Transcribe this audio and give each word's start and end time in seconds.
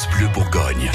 France 0.00 0.16
Bleu 0.16 0.28
Bourgogne. 0.28 0.90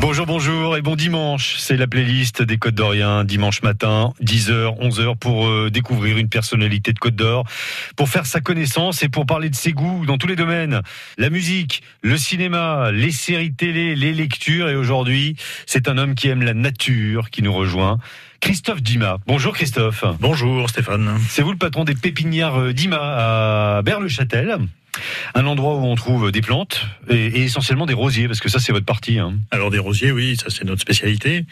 Bonjour, 0.00 0.24
bonjour 0.24 0.76
et 0.76 0.80
bon 0.80 0.96
dimanche. 0.96 1.56
C'est 1.58 1.76
la 1.76 1.86
playlist 1.86 2.42
des 2.42 2.56
Côtes 2.56 2.74
d'Orient, 2.74 3.24
dimanche 3.24 3.62
matin, 3.62 4.14
10h, 4.22 4.78
11h, 4.80 5.18
pour 5.18 5.46
euh, 5.46 5.70
découvrir 5.70 6.16
une 6.16 6.30
personnalité 6.30 6.94
de 6.94 6.98
Côte 6.98 7.16
d'Or, 7.16 7.44
pour 7.94 8.08
faire 8.08 8.24
sa 8.24 8.40
connaissance 8.40 9.02
et 9.02 9.10
pour 9.10 9.26
parler 9.26 9.50
de 9.50 9.54
ses 9.54 9.72
goûts 9.72 10.06
dans 10.06 10.16
tous 10.16 10.26
les 10.26 10.36
domaines. 10.36 10.80
La 11.18 11.28
musique, 11.28 11.82
le 12.00 12.16
cinéma, 12.16 12.90
les 12.90 13.10
séries 13.10 13.52
télé, 13.52 13.94
les 13.94 14.14
lectures. 14.14 14.70
Et 14.70 14.76
aujourd'hui, 14.76 15.36
c'est 15.66 15.88
un 15.88 15.98
homme 15.98 16.14
qui 16.14 16.28
aime 16.28 16.42
la 16.42 16.54
nature 16.54 17.28
qui 17.28 17.42
nous 17.42 17.52
rejoint. 17.52 17.98
Christophe 18.40 18.82
Dima. 18.82 19.18
Bonjour 19.26 19.52
Christophe. 19.52 20.04
Bonjour 20.20 20.70
Stéphane. 20.70 21.18
C'est 21.28 21.42
vous 21.42 21.52
le 21.52 21.58
patron 21.58 21.84
des 21.84 21.94
pépinières 21.94 22.58
euh, 22.58 22.72
Dima 22.72 22.98
à 23.76 23.82
Berle-Châtel. 23.82 24.58
Un 25.34 25.46
endroit 25.46 25.76
où 25.76 25.84
on 25.84 25.94
trouve 25.94 26.30
des 26.30 26.42
plantes 26.42 26.86
et, 27.08 27.42
essentiellement 27.42 27.86
des 27.86 27.94
rosiers, 27.94 28.26
parce 28.26 28.40
que 28.40 28.48
ça 28.48 28.58
c'est 28.58 28.72
votre 28.72 28.86
partie. 28.86 29.18
Hein. 29.18 29.34
Alors 29.50 29.70
des 29.70 29.78
rosiers, 29.78 30.12
oui, 30.12 30.36
ça 30.36 30.46
c'est 30.50 30.64
notre 30.64 30.82
spécialité, 30.82 31.46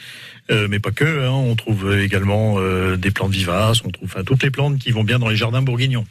euh, 0.51 0.69
mais 0.69 0.79
pas 0.79 0.91
que. 0.91 1.27
Hein. 1.27 1.31
on 1.31 1.57
trouve 1.57 1.99
également 1.99 2.57
euh, 2.59 2.97
des 2.97 3.11
plantes 3.11 3.33
vivaces, 3.33 3.83
on 3.85 3.91
trouve 3.91 4.15
toutes 4.25 4.43
les 4.43 4.51
plantes 4.51 4.79
qui 4.79 4.91
vont 4.91 5.05
bien 5.05 5.19
dans 5.19 5.29
les 5.29 5.37
jardins 5.37 5.63
bourguignons 5.63 6.07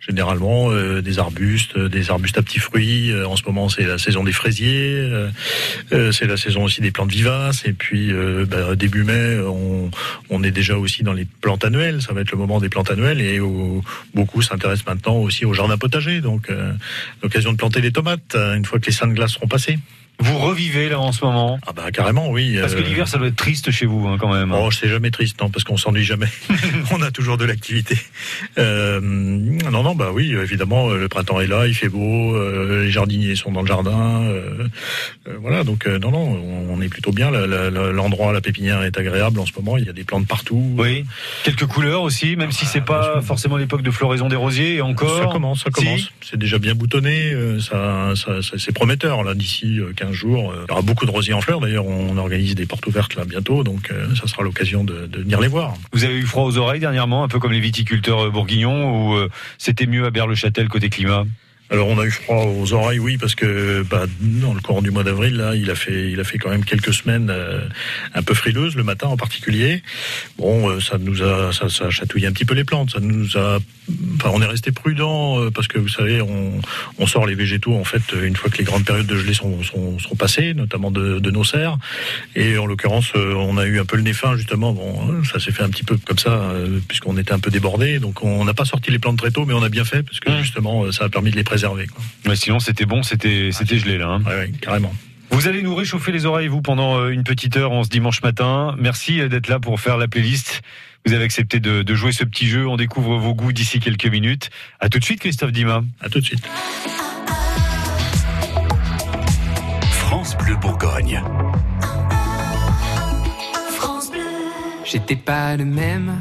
généralement 0.00 0.70
euh, 0.70 1.02
des 1.02 1.18
arbustes, 1.18 1.76
euh, 1.76 1.88
des 1.88 2.10
arbustes 2.10 2.38
à 2.38 2.42
petits 2.42 2.58
fruits. 2.58 3.10
Euh, 3.10 3.26
en 3.26 3.36
ce 3.36 3.44
moment, 3.44 3.68
c'est 3.68 3.84
la 3.84 3.98
saison 3.98 4.24
des 4.24 4.32
fraisiers, 4.32 5.08
c'est 5.90 6.26
la 6.26 6.36
saison 6.36 6.64
aussi 6.64 6.80
des 6.80 6.90
plantes 6.90 7.10
vivaces. 7.10 7.64
Et 7.66 7.72
puis 7.72 8.12
bah, 8.48 8.74
début 8.74 9.04
mai, 9.04 9.38
on, 9.40 9.90
on, 10.30 10.42
est 10.42 10.50
déjà 10.50 10.76
aussi 10.76 11.02
dans 11.02 11.12
les 11.12 11.26
plantes 11.40 11.64
annuelles. 11.64 12.02
Ça 12.02 12.12
va 12.12 12.22
être 12.22 12.30
le 12.32 12.38
moment 12.38 12.60
des 12.60 12.68
plantes 12.68 12.90
annuelles 12.90 13.20
et 13.20 13.38
beaucoup 14.14 14.42
s'intéressent 14.42 14.86
maintenant 14.86 15.16
aussi 15.16 15.44
au 15.44 15.52
jardin 15.52 15.76
potager. 15.76 16.20
Donc 16.20 16.50
l'occasion 17.22 17.52
de 17.52 17.56
planter 17.56 17.80
des 17.80 17.92
tomates 17.92 18.34
une 18.34 18.64
fois 18.64 18.78
que 18.78 18.86
les 18.86 18.92
saints 18.92 19.08
de 19.08 19.14
glace 19.14 19.32
seront 19.32 19.48
passés. 19.48 19.78
Vous 20.20 20.36
revivez 20.36 20.90
là 20.90 21.00
en 21.00 21.12
ce 21.12 21.24
moment? 21.24 21.58
Ah 21.66 21.72
bah 21.72 21.90
carrément 21.90 22.28
oui. 22.28 22.58
Parce 22.60 22.74
que 22.74 22.80
l'hiver 22.80 23.08
ça 23.08 23.16
doit 23.16 23.28
être 23.28 23.36
triste 23.36 23.70
chez 23.70 23.86
vous 23.86 24.06
hein, 24.06 24.18
quand 24.20 24.32
même. 24.32 24.52
Oh 24.52 24.70
c'est 24.70 24.88
jamais 24.88 25.10
triste 25.10 25.40
non 25.40 25.48
parce 25.48 25.64
qu'on 25.64 25.78
s'ennuie 25.78 26.04
jamais. 26.04 26.28
on 26.92 27.00
a 27.00 27.10
toujours 27.10 27.38
de 27.38 27.46
l'activité. 27.46 27.96
Euh, 28.58 29.00
non 29.00 29.82
non 29.82 29.94
bah 29.94 30.10
oui 30.12 30.34
évidemment 30.34 30.90
le 30.90 31.08
printemps 31.08 31.40
est 31.40 31.46
là, 31.46 31.66
il 31.66 31.74
fait 31.74 31.88
beau, 31.88 32.34
euh, 32.34 32.84
les 32.84 32.90
jardiniers 32.90 33.34
sont 33.34 33.50
dans 33.50 33.62
le 33.62 33.66
jardin, 33.66 34.22
euh, 34.24 34.68
euh 35.26 35.36
voilà 35.40 35.64
donc 35.64 35.86
euh, 35.86 35.98
non 35.98 36.10
non 36.10 36.66
on 36.68 36.80
est 36.82 36.88
plutôt 36.88 37.12
bien. 37.12 37.30
L'endroit 37.30 38.32
la, 38.32 38.40
pépinière 38.42 38.82
est 38.82 38.98
agréable 38.98 39.40
en 39.40 39.46
ce 39.46 39.52
moment. 39.56 39.78
Il 39.78 39.86
y 39.86 39.88
a 39.88 39.92
des 39.92 40.04
plantes 40.04 40.26
partout. 40.26 40.74
Oui. 40.76 41.04
Quelques 41.44 41.66
couleurs 41.66 42.02
aussi 42.02 42.36
même 42.36 42.52
si 42.52 42.66
c'est 42.66 42.80
ah, 42.80 42.82
pas 42.82 43.22
forcément 43.22 43.56
l'époque 43.56 43.82
de 43.82 43.90
floraison 43.90 44.28
des 44.28 44.36
rosiers 44.36 44.76
et 44.76 44.80
encore. 44.82 45.18
Ça 45.18 45.26
commence 45.32 45.64
ça 45.64 45.70
commence. 45.70 46.12
c'est 46.20 46.38
déjà 46.38 46.58
bien 46.58 46.74
boutonné. 46.74 47.32
Ça, 47.60 48.12
ça, 48.16 48.42
ça 48.42 48.56
c'est 48.58 48.72
prometteur 48.72 49.22
là 49.22 49.34
d'ici 49.34 49.80
15 49.96 50.09
jour. 50.12 50.50
Euh, 50.50 50.64
il 50.66 50.70
y 50.70 50.72
aura 50.72 50.82
beaucoup 50.82 51.06
de 51.06 51.10
rosiers 51.10 51.34
en 51.34 51.40
fleurs. 51.40 51.60
D'ailleurs, 51.60 51.86
on 51.86 52.16
organise 52.16 52.54
des 52.54 52.66
portes 52.66 52.86
ouvertes 52.86 53.14
là 53.14 53.24
bientôt, 53.24 53.64
donc 53.64 53.90
euh, 53.90 54.14
ça 54.14 54.26
sera 54.26 54.42
l'occasion 54.42 54.84
de, 54.84 55.06
de, 55.06 55.18
venir 55.20 55.40
les 55.40 55.48
voir. 55.48 55.74
Vous 55.92 56.04
avez 56.04 56.14
eu 56.14 56.22
froid 56.22 56.44
aux 56.44 56.58
oreilles 56.58 56.80
dernièrement, 56.80 57.24
un 57.24 57.28
peu 57.28 57.38
comme 57.38 57.52
les 57.52 57.60
viticulteurs 57.60 58.26
euh, 58.26 58.30
bourguignons, 58.30 59.12
ou 59.12 59.28
c'était 59.58 59.86
mieux 59.86 60.04
à 60.04 60.10
Berle-Châtel 60.10 60.68
côté 60.68 60.88
climat? 60.88 61.24
Alors 61.70 61.86
on 61.86 61.98
a 62.00 62.04
eu 62.04 62.10
froid 62.10 62.46
aux 62.46 62.72
oreilles, 62.72 62.98
oui, 62.98 63.16
parce 63.16 63.36
que 63.36 63.84
bah, 63.88 64.06
dans 64.20 64.54
le 64.54 64.60
courant 64.60 64.82
du 64.82 64.90
mois 64.90 65.04
d'avril, 65.04 65.36
là, 65.36 65.54
il 65.54 65.70
a 65.70 65.76
fait, 65.76 66.10
il 66.10 66.18
a 66.18 66.24
fait 66.24 66.36
quand 66.36 66.50
même 66.50 66.64
quelques 66.64 66.92
semaines 66.92 67.30
euh, 67.30 67.60
un 68.12 68.22
peu 68.24 68.34
frileuses, 68.34 68.74
le 68.74 68.82
matin 68.82 69.06
en 69.06 69.16
particulier. 69.16 69.84
Bon, 70.36 70.68
euh, 70.68 70.80
ça 70.80 70.98
nous 70.98 71.22
a, 71.22 71.52
ça, 71.52 71.68
ça, 71.68 71.86
a 71.86 71.90
chatouillé 71.90 72.26
un 72.26 72.32
petit 72.32 72.44
peu 72.44 72.54
les 72.54 72.64
plantes. 72.64 72.90
Ça 72.90 72.98
nous 72.98 73.36
a, 73.36 73.60
enfin, 74.16 74.30
on 74.32 74.42
est 74.42 74.46
resté 74.46 74.72
prudent 74.72 75.40
euh, 75.40 75.50
parce 75.52 75.68
que 75.68 75.78
vous 75.78 75.88
savez, 75.88 76.20
on, 76.20 76.60
on, 76.98 77.06
sort 77.06 77.24
les 77.24 77.36
végétaux 77.36 77.74
en 77.74 77.84
fait 77.84 78.02
une 78.20 78.34
fois 78.34 78.50
que 78.50 78.58
les 78.58 78.64
grandes 78.64 78.84
périodes 78.84 79.06
de 79.06 79.16
gelée 79.16 79.34
sont, 79.34 79.62
sont, 79.62 80.00
sont 80.00 80.16
passées, 80.16 80.54
notamment 80.54 80.90
de, 80.90 81.20
de, 81.20 81.30
nos 81.30 81.44
serres. 81.44 81.78
Et 82.34 82.58
en 82.58 82.66
l'occurrence, 82.66 83.12
on 83.14 83.58
a 83.58 83.66
eu 83.66 83.78
un 83.78 83.84
peu 83.84 83.96
le 83.96 84.02
nez 84.02 84.12
fin 84.12 84.36
justement. 84.36 84.72
Bon, 84.72 85.02
hein, 85.02 85.22
ça 85.30 85.38
s'est 85.38 85.52
fait 85.52 85.62
un 85.62 85.70
petit 85.70 85.84
peu 85.84 85.96
comme 86.04 86.18
ça 86.18 86.52
puisqu'on 86.88 87.16
était 87.16 87.32
un 87.32 87.38
peu 87.38 87.52
débordé. 87.52 88.00
Donc 88.00 88.24
on 88.24 88.44
n'a 88.44 88.54
pas 88.54 88.64
sorti 88.64 88.90
les 88.90 88.98
plantes 88.98 89.18
très 89.18 89.30
tôt, 89.30 89.44
mais 89.46 89.54
on 89.54 89.62
a 89.62 89.68
bien 89.68 89.84
fait 89.84 90.02
parce 90.02 90.18
que 90.18 90.30
mmh. 90.30 90.42
justement, 90.42 90.90
ça 90.90 91.04
a 91.04 91.08
permis 91.08 91.30
de 91.30 91.36
les 91.36 91.44
préserver 91.44 91.59
mais 92.26 92.36
sinon, 92.36 92.60
c'était 92.60 92.86
bon, 92.86 93.02
c'était 93.02 93.50
c'était 93.52 93.78
gelé 93.78 93.98
là. 93.98 94.08
Hein. 94.08 94.22
Ouais, 94.24 94.52
carrément. 94.60 94.92
Vous 95.30 95.46
allez 95.46 95.62
nous 95.62 95.74
réchauffer 95.74 96.10
les 96.10 96.26
oreilles, 96.26 96.48
vous, 96.48 96.60
pendant 96.60 96.98
euh, 96.98 97.10
une 97.10 97.22
petite 97.22 97.56
heure 97.56 97.70
en 97.70 97.84
ce 97.84 97.88
dimanche 97.88 98.20
matin. 98.22 98.74
Merci 98.78 99.20
euh, 99.20 99.28
d'être 99.28 99.48
là 99.48 99.60
pour 99.60 99.78
faire 99.80 99.96
la 99.96 100.08
playlist. 100.08 100.62
Vous 101.06 101.12
avez 101.12 101.24
accepté 101.24 101.60
de, 101.60 101.82
de 101.82 101.94
jouer 101.94 102.12
ce 102.12 102.24
petit 102.24 102.48
jeu. 102.48 102.66
On 102.66 102.76
découvre 102.76 103.16
vos 103.16 103.34
goûts 103.34 103.52
d'ici 103.52 103.78
quelques 103.78 104.06
minutes. 104.06 104.50
À 104.80 104.88
tout 104.88 104.98
de 104.98 105.04
suite, 105.04 105.20
Christophe 105.20 105.52
Dima. 105.52 105.82
À 106.00 106.08
tout 106.08 106.20
de 106.20 106.24
suite. 106.24 106.44
France 109.90 110.36
Bleu 110.36 110.56
Bourgogne. 110.56 111.22
France 113.70 114.10
Bleu. 114.10 114.20
J'étais 114.84 115.16
pas 115.16 115.56
le 115.56 115.64
même 115.64 116.20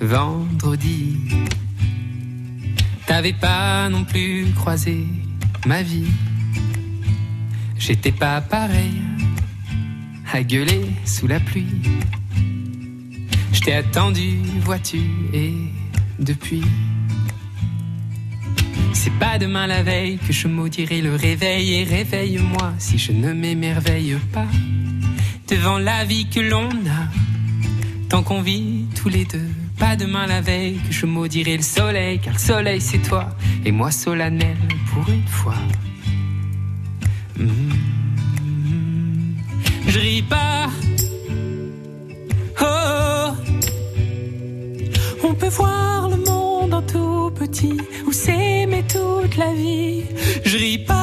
vendredi. 0.00 1.16
T'avais 3.06 3.32
pas 3.32 3.88
non 3.88 4.04
plus 4.04 4.46
croisé 4.54 5.06
ma 5.66 5.82
vie. 5.82 6.10
J'étais 7.78 8.12
pas 8.12 8.40
pareil 8.40 9.02
à 10.32 10.42
gueuler 10.42 10.86
sous 11.04 11.26
la 11.26 11.40
pluie. 11.40 11.66
Je 13.52 13.60
t'ai 13.60 13.74
attendu, 13.74 14.38
vois-tu, 14.60 15.00
et 15.32 15.52
depuis. 16.18 16.62
C'est 18.92 19.12
pas 19.18 19.38
demain 19.38 19.66
la 19.66 19.82
veille 19.82 20.18
que 20.18 20.32
je 20.32 20.48
maudirai 20.48 21.02
le 21.02 21.14
réveil 21.14 21.74
et 21.74 21.84
réveille-moi 21.84 22.72
si 22.78 22.98
je 22.98 23.12
ne 23.12 23.32
m'émerveille 23.32 24.16
pas 24.32 24.46
devant 25.48 25.78
la 25.78 26.04
vie 26.04 26.28
que 26.30 26.40
l'on 26.40 26.70
a 26.70 27.08
tant 28.08 28.22
qu'on 28.22 28.42
vit 28.42 28.86
tous 28.94 29.08
les 29.08 29.24
deux. 29.24 29.51
Pas 29.82 29.96
demain 29.96 30.28
la 30.28 30.40
veille 30.40 30.78
que 30.86 30.92
je 30.92 31.06
maudirai 31.06 31.56
le 31.56 31.62
soleil, 31.62 32.20
car 32.20 32.34
le 32.34 32.38
soleil 32.38 32.80
c'est 32.80 33.02
toi, 33.02 33.26
et 33.64 33.72
moi 33.72 33.90
solennel 33.90 34.56
pour 34.88 35.08
une 35.08 35.26
fois. 35.26 35.56
Mmh. 37.36 37.48
Je 39.88 39.98
ris 39.98 40.22
pas. 40.22 40.68
Oh, 42.60 43.32
on 45.24 45.34
peut 45.34 45.48
voir 45.48 46.08
le 46.10 46.18
monde 46.30 46.74
en 46.74 46.82
tout 46.82 47.32
petit, 47.34 47.76
ou 48.06 48.12
s'aimer 48.12 48.84
toute 48.84 49.36
la 49.36 49.52
vie. 49.52 50.04
Je 50.44 50.58
ris 50.58 50.78
pas. 50.78 51.02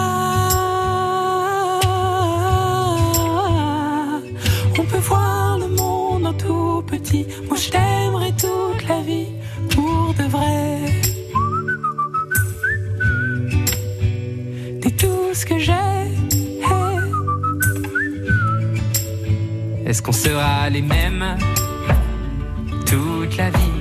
On 4.79 4.85
peut 4.85 5.03
voir 5.11 5.57
le 5.57 5.67
monde 5.67 6.25
en 6.27 6.33
tout 6.33 6.81
petit, 6.87 7.25
moi 7.49 7.57
je 7.57 7.69
t'aimerai 7.69 8.18
ce 15.39 15.45
que 15.45 15.57
j'ai. 15.57 15.73
Est-ce 19.85 20.01
qu'on 20.01 20.11
sera 20.11 20.69
les 20.69 20.81
mêmes 20.81 21.37
toute 22.85 23.37
la 23.37 23.49
vie? 23.49 23.79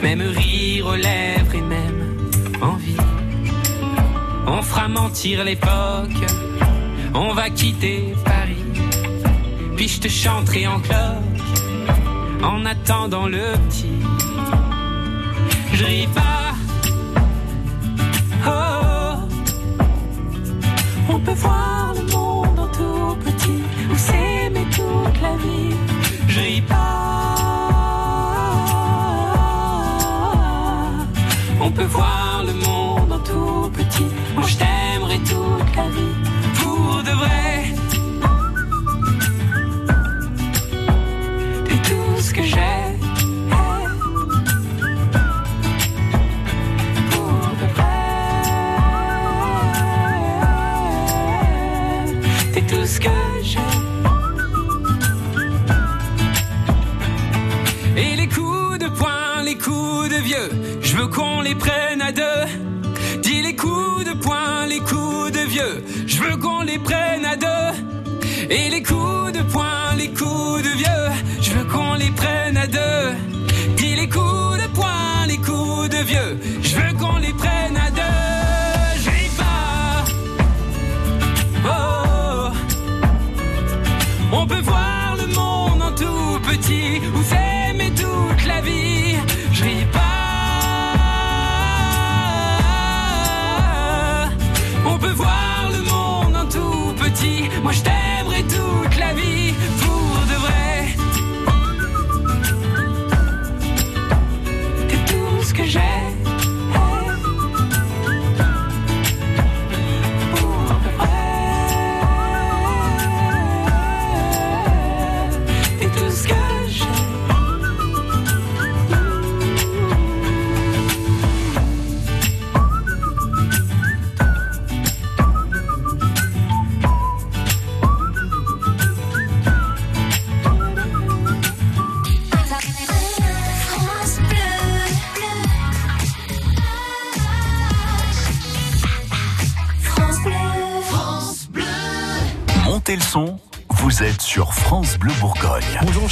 Même 0.00 0.20
rire 0.20 0.86
aux 0.86 0.94
lèvres 0.94 1.54
et 1.56 1.66
même 1.76 2.02
envie. 2.62 3.02
On 4.46 4.62
fera 4.62 4.86
mentir 4.86 5.42
l'époque, 5.42 6.22
on 7.14 7.32
va 7.34 7.50
quitter 7.50 8.14
Paris, 8.24 8.64
puis 9.76 9.88
je 9.88 10.00
te 10.00 10.08
chanterai 10.08 10.68
en 10.68 10.78
cloche 10.78 11.58
en 12.44 12.64
attendant 12.64 13.26
le 13.26 13.46
petit. 13.68 13.98
Je 15.74 15.84
ris 15.84 16.08
pas. 16.14 16.27
On 21.28 21.34
peut 21.34 21.40
voir 21.40 21.94
le 21.94 22.02
monde 22.12 22.58
en 22.58 22.68
tout 22.68 23.16
petit 23.24 23.62
ou 23.90 23.96
s'aimer 23.96 24.66
toute 24.70 25.20
la 25.20 25.36
vie. 25.36 25.74
Je. 26.28 26.77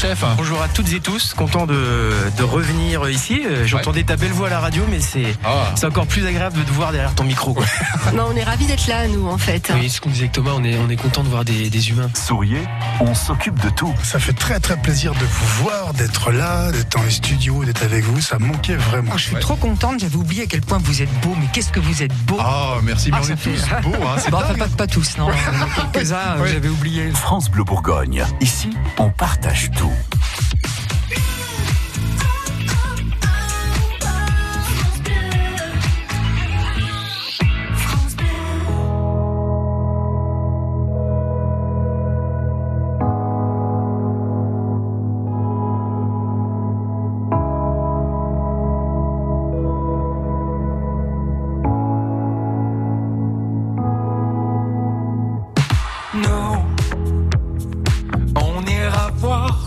Chef. 0.06 0.24
Bonjour 0.36 0.62
à 0.62 0.68
toutes 0.68 0.92
et 0.92 1.00
tous, 1.00 1.34
content 1.34 1.66
de, 1.66 2.12
de 2.38 2.42
revenir 2.44 3.08
ici. 3.08 3.42
Euh, 3.44 3.66
J'entendais 3.66 4.04
ta 4.04 4.16
belle 4.16 4.30
voix 4.30 4.46
à 4.46 4.50
la 4.50 4.60
radio, 4.60 4.84
mais 4.88 5.00
c'est 5.00 5.34
Ah. 5.44 5.72
c'est 5.74 5.86
encore 5.86 6.06
plus 6.06 6.24
agréable 6.26 6.58
de 6.58 6.62
te 6.62 6.70
voir 6.70 6.92
derrière 6.92 7.14
ton 7.14 7.24
micro. 7.24 7.54
Quoi. 7.54 7.64
Bah, 8.14 8.24
on 8.32 8.36
est 8.36 8.44
ravis 8.44 8.66
d'être 8.66 8.86
là, 8.86 9.08
nous, 9.08 9.26
en 9.28 9.36
fait. 9.36 9.70
Oui, 9.74 9.90
ce 9.90 10.00
qu'on 10.00 10.08
disait 10.10 10.22
avec 10.22 10.32
Thomas, 10.32 10.52
on 10.54 10.62
est, 10.64 10.78
on 10.78 10.88
est 10.88 10.96
content 10.96 11.22
de 11.24 11.28
voir 11.28 11.44
des, 11.44 11.68
des 11.70 11.90
humains. 11.90 12.08
Souriez, 12.14 12.62
on 13.00 13.14
s'occupe 13.14 13.60
de 13.62 13.68
tout. 13.70 13.92
Ça 14.04 14.18
fait 14.20 14.32
très 14.32 14.60
très 14.60 14.76
plaisir 14.76 15.12
de 15.12 15.18
vous 15.24 15.64
voir, 15.64 15.92
d'être 15.92 16.30
là, 16.30 16.70
d'être 16.70 16.92
dans 16.96 17.02
les 17.02 17.10
studios, 17.10 17.64
d'être 17.64 17.82
avec 17.82 18.04
vous. 18.04 18.20
Ça 18.20 18.38
manquait 18.38 18.76
vraiment. 18.76 19.10
Oh, 19.14 19.18
je 19.18 19.24
suis 19.24 19.36
trop 19.36 19.56
contente, 19.56 19.98
j'avais 20.00 20.16
oublié 20.16 20.44
à 20.44 20.46
quel 20.46 20.60
point 20.60 20.78
vous 20.82 21.02
êtes 21.02 21.12
beau, 21.20 21.34
mais 21.38 21.46
qu'est-ce 21.52 21.72
que 21.72 21.80
vous 21.80 22.02
êtes 22.02 22.14
beau 22.26 22.36
Ah, 22.40 22.76
merci, 22.84 23.10
mais 23.10 23.16
Ah, 23.18 23.20
on 23.22 23.26
ça 23.26 23.32
est 23.32 23.36
fait- 23.36 23.50
tous 23.50 23.82
beaux, 23.90 23.96
hein, 24.06 24.16
c'est 24.18 24.30
Bon, 24.30 24.38
enfin, 24.38 24.48
dingue. 24.54 24.58
pas, 24.58 24.68
pas 24.68 24.86
tous, 24.86 25.18
non. 25.18 25.28
Quelques-uns, 25.92 26.16
euh, 26.16 26.42
Ouais. 26.42 26.48
j'avais 26.52 26.68
oublié. 26.68 27.10
France 27.10 27.50
Bleu 27.50 27.64
Bourgogne. 27.64 28.24
Ici, 28.40 28.70
on 28.98 29.10
partage 29.10 29.70
tout. 29.76 29.92
Bleu. 29.96 30.55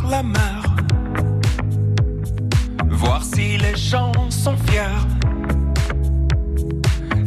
la 0.10 0.24
mer, 0.24 0.62
voir 2.90 3.24
si 3.24 3.58
les 3.58 3.76
gens 3.76 4.12
sont 4.30 4.58
fiers. 4.66 5.06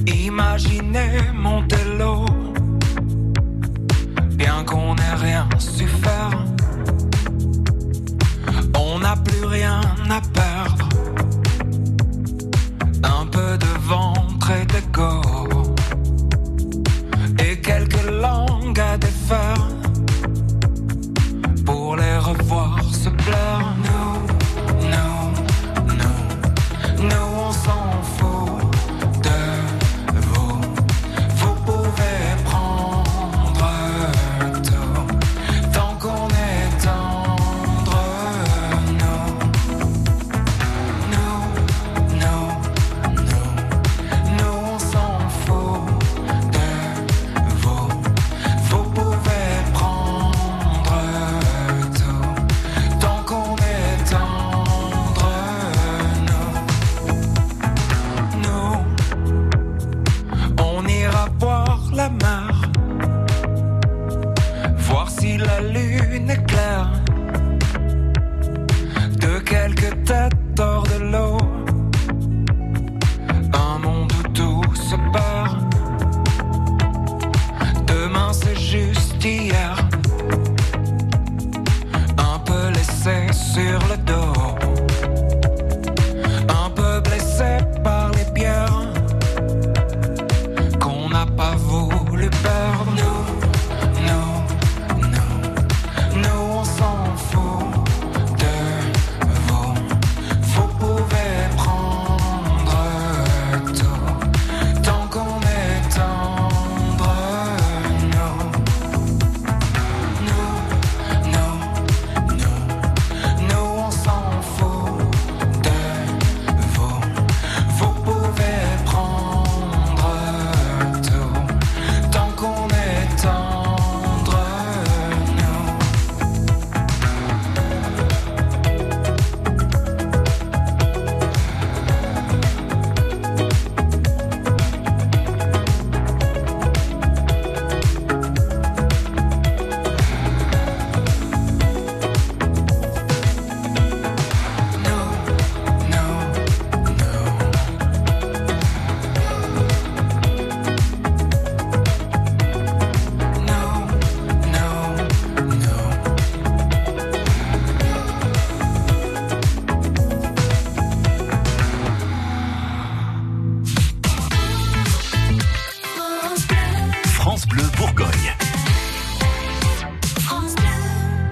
Imaginez 0.07 1.31
Montello, 1.35 2.25
bien 4.35 4.65
qu'on 4.65 4.95
n'ait 4.97 5.15
rien 5.17 5.49
su 5.59 5.87
faire, 5.87 6.45
on 8.77 8.99
n'a 8.99 9.17
plus 9.17 9.45
rien 9.45 9.81
à 10.11 10.21
perdre. 10.21 10.52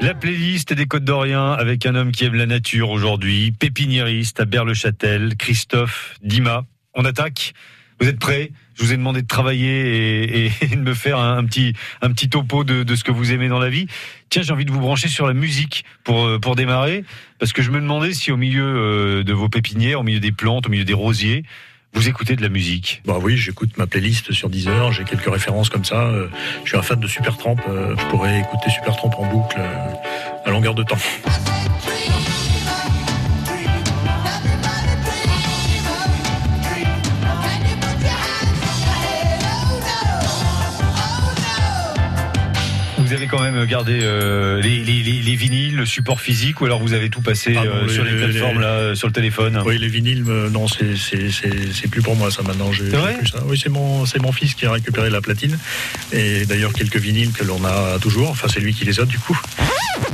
La 0.01 0.15
playlist 0.15 0.73
des 0.73 0.87
Côtes 0.87 1.05
d'Orient 1.05 1.53
avec 1.53 1.85
un 1.85 1.95
homme 1.95 2.11
qui 2.11 2.25
aime 2.25 2.35
la 2.35 2.47
nature 2.47 2.89
aujourd'hui, 2.89 3.53
pépiniériste 3.53 4.41
à 4.41 4.47
Berle-Châtel, 4.47 5.37
Christophe 5.37 6.17
Dima. 6.23 6.65
On 6.95 7.05
attaque 7.05 7.53
Vous 8.01 8.09
êtes 8.09 8.19
prêts? 8.19 8.51
Je 8.75 8.83
vous 8.83 8.95
ai 8.95 8.97
demandé 8.97 9.21
de 9.21 9.27
travailler 9.27 10.47
et, 10.47 10.51
de 10.75 10.81
me 10.81 10.95
faire 10.95 11.19
un, 11.19 11.37
un 11.37 11.45
petit, 11.45 11.75
un 12.01 12.11
petit 12.13 12.31
topo 12.31 12.65
de, 12.65 12.83
de 12.83 12.95
ce 12.95 13.05
que 13.05 13.13
vous 13.13 13.31
aimez 13.33 13.49
dans 13.49 13.59
la 13.59 13.69
vie. 13.69 13.89
Tiens, 14.31 14.41
j'ai 14.41 14.53
envie 14.53 14.65
de 14.65 14.73
vous 14.73 14.81
brancher 14.81 15.09
sur 15.09 15.27
la 15.27 15.35
musique 15.35 15.85
pour, 16.03 16.25
euh, 16.25 16.39
pour 16.39 16.57
démarrer, 16.57 17.05
parce 17.39 17.53
que 17.53 17.61
je 17.61 17.71
me 17.71 17.79
demandais 17.79 18.15
si 18.15 18.33
au 18.33 18.39
milieu 18.39 18.65
euh, 18.65 19.23
de 19.23 19.35
vos 19.35 19.51
pépinières, 19.51 20.01
au 20.01 20.03
milieu 20.03 20.21
des 20.21 20.33
plantes, 20.33 20.67
au 20.67 20.71
milieu 20.71 20.85
des 20.85 20.95
rosiers, 20.95 21.43
vous 21.93 22.09
écoutez 22.09 22.37
de 22.37 22.43
la 22.43 22.49
musique? 22.49 23.03
Bah 23.05 23.17
oui, 23.21 23.37
j'écoute 23.37 23.77
ma 23.77 23.87
playlist 23.87 24.33
sur 24.33 24.49
Deezer, 24.49 24.93
j'ai 24.93 25.05
quelques 25.05 25.31
références 25.31 25.69
comme 25.69 25.85
ça. 25.85 26.03
euh, 26.07 26.29
Je 26.65 26.71
suis 26.71 26.79
un 26.79 26.83
fan 26.83 26.99
de 27.01 27.07
Supertramp, 27.07 27.57
euh, 27.69 27.95
je 27.99 28.07
pourrais 28.07 28.41
écouter 28.41 28.71
Supertramp 28.71 29.11
en 29.19 29.27
boucle 29.27 29.57
euh, 29.59 29.93
à 30.45 30.51
longueur 30.51 30.75
de 30.75 30.83
temps. 30.83 30.97
Vous 43.11 43.17
avez 43.17 43.27
quand 43.27 43.43
même 43.43 43.65
gardé 43.65 43.99
euh, 44.05 44.63
les, 44.63 44.85
les, 44.85 45.03
les, 45.03 45.21
les 45.21 45.35
vinyles, 45.35 45.75
le 45.75 45.85
support 45.85 46.21
physique, 46.21 46.61
ou 46.61 46.67
alors 46.67 46.79
vous 46.79 46.93
avez 46.93 47.11
tout 47.11 47.23
passé 47.23 47.57
Ah 47.57 47.65
euh, 47.65 47.89
sur 47.89 48.05
les 48.05 48.13
plateformes 48.13 48.61
là, 48.61 48.95
sur 48.95 49.09
le 49.09 49.13
téléphone? 49.13 49.61
Oui, 49.67 49.79
les 49.79 49.89
vinyles, 49.89 50.25
euh, 50.29 50.49
non, 50.49 50.69
c'est 50.69 51.91
plus 51.91 52.03
pour 52.03 52.15
moi 52.15 52.31
ça 52.31 52.43
maintenant. 52.43 52.71
C'est 52.73 52.85
vrai? 52.97 53.19
plus 53.19 53.27
ça. 53.27 53.43
Oui, 53.47 53.59
c'est 53.59 53.69
mon 53.69 54.33
fils 54.33 54.55
qui 54.55 54.65
a 54.65 54.71
récupéré 54.71 55.11
la 55.11 55.21
platine 55.21 55.59
et 56.13 56.47
d'ailleurs 56.47 56.73
quelques 56.73 56.99
vinyles 56.99 57.33
que 57.33 57.43
l'on 57.43 57.65
a 57.65 57.99
toujours. 58.01 58.31
Enfin, 58.31 58.47
c'est 58.47 58.61
lui 58.61 58.75
qui 58.75 58.85
les 58.85 59.01
a 59.01 59.05
du 59.05 59.19
coup. 59.19 59.37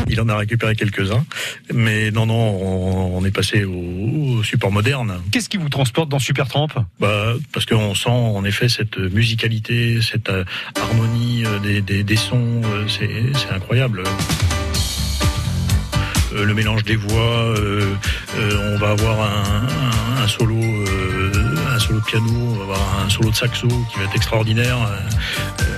Il 0.08 0.18
en 0.20 0.28
a 0.30 0.36
récupéré 0.36 0.74
quelques-uns, 0.74 1.26
mais 1.74 2.10
non, 2.10 2.26
non, 2.26 2.34
on, 2.34 3.18
on 3.18 3.24
est 3.26 3.30
passé 3.30 3.64
au, 3.64 4.38
au 4.38 4.42
support 4.42 4.72
moderne. 4.72 5.20
Qu'est-ce 5.32 5.50
qui 5.50 5.58
vous 5.58 5.68
transporte 5.68 6.08
dans 6.08 6.18
Supertramp? 6.18 6.68
Bah, 6.98 7.34
parce 7.52 7.66
qu'on 7.66 7.94
sent 7.94 8.08
en 8.08 8.42
effet 8.44 8.70
cette 8.70 8.96
musicalité, 8.98 9.98
cette 10.00 10.30
harmonie 10.80 11.44
des, 11.62 11.82
des, 11.82 12.04
des 12.04 12.16
sons, 12.16 12.62
c'est 12.88 13.54
incroyable. 13.54 14.02
Euh, 16.34 16.44
le 16.44 16.54
mélange 16.54 16.82
des 16.84 16.96
voix, 16.96 17.54
euh, 17.56 17.94
euh, 18.36 18.74
on 18.74 18.78
va 18.78 18.90
avoir 18.90 19.20
un, 19.20 19.66
un- 20.18 20.22
un 20.24 20.28
solo, 20.28 20.56
euh, 20.56 21.32
un 21.74 21.78
solo 21.78 22.00
de 22.00 22.04
piano, 22.04 22.30
on 22.30 22.56
va 22.56 22.62
avoir 22.64 23.00
un 23.06 23.08
solo 23.10 23.30
de 23.30 23.36
saxo 23.36 23.66
qui 23.68 23.98
va 23.98 24.04
être 24.04 24.16
extraordinaire. 24.16 24.76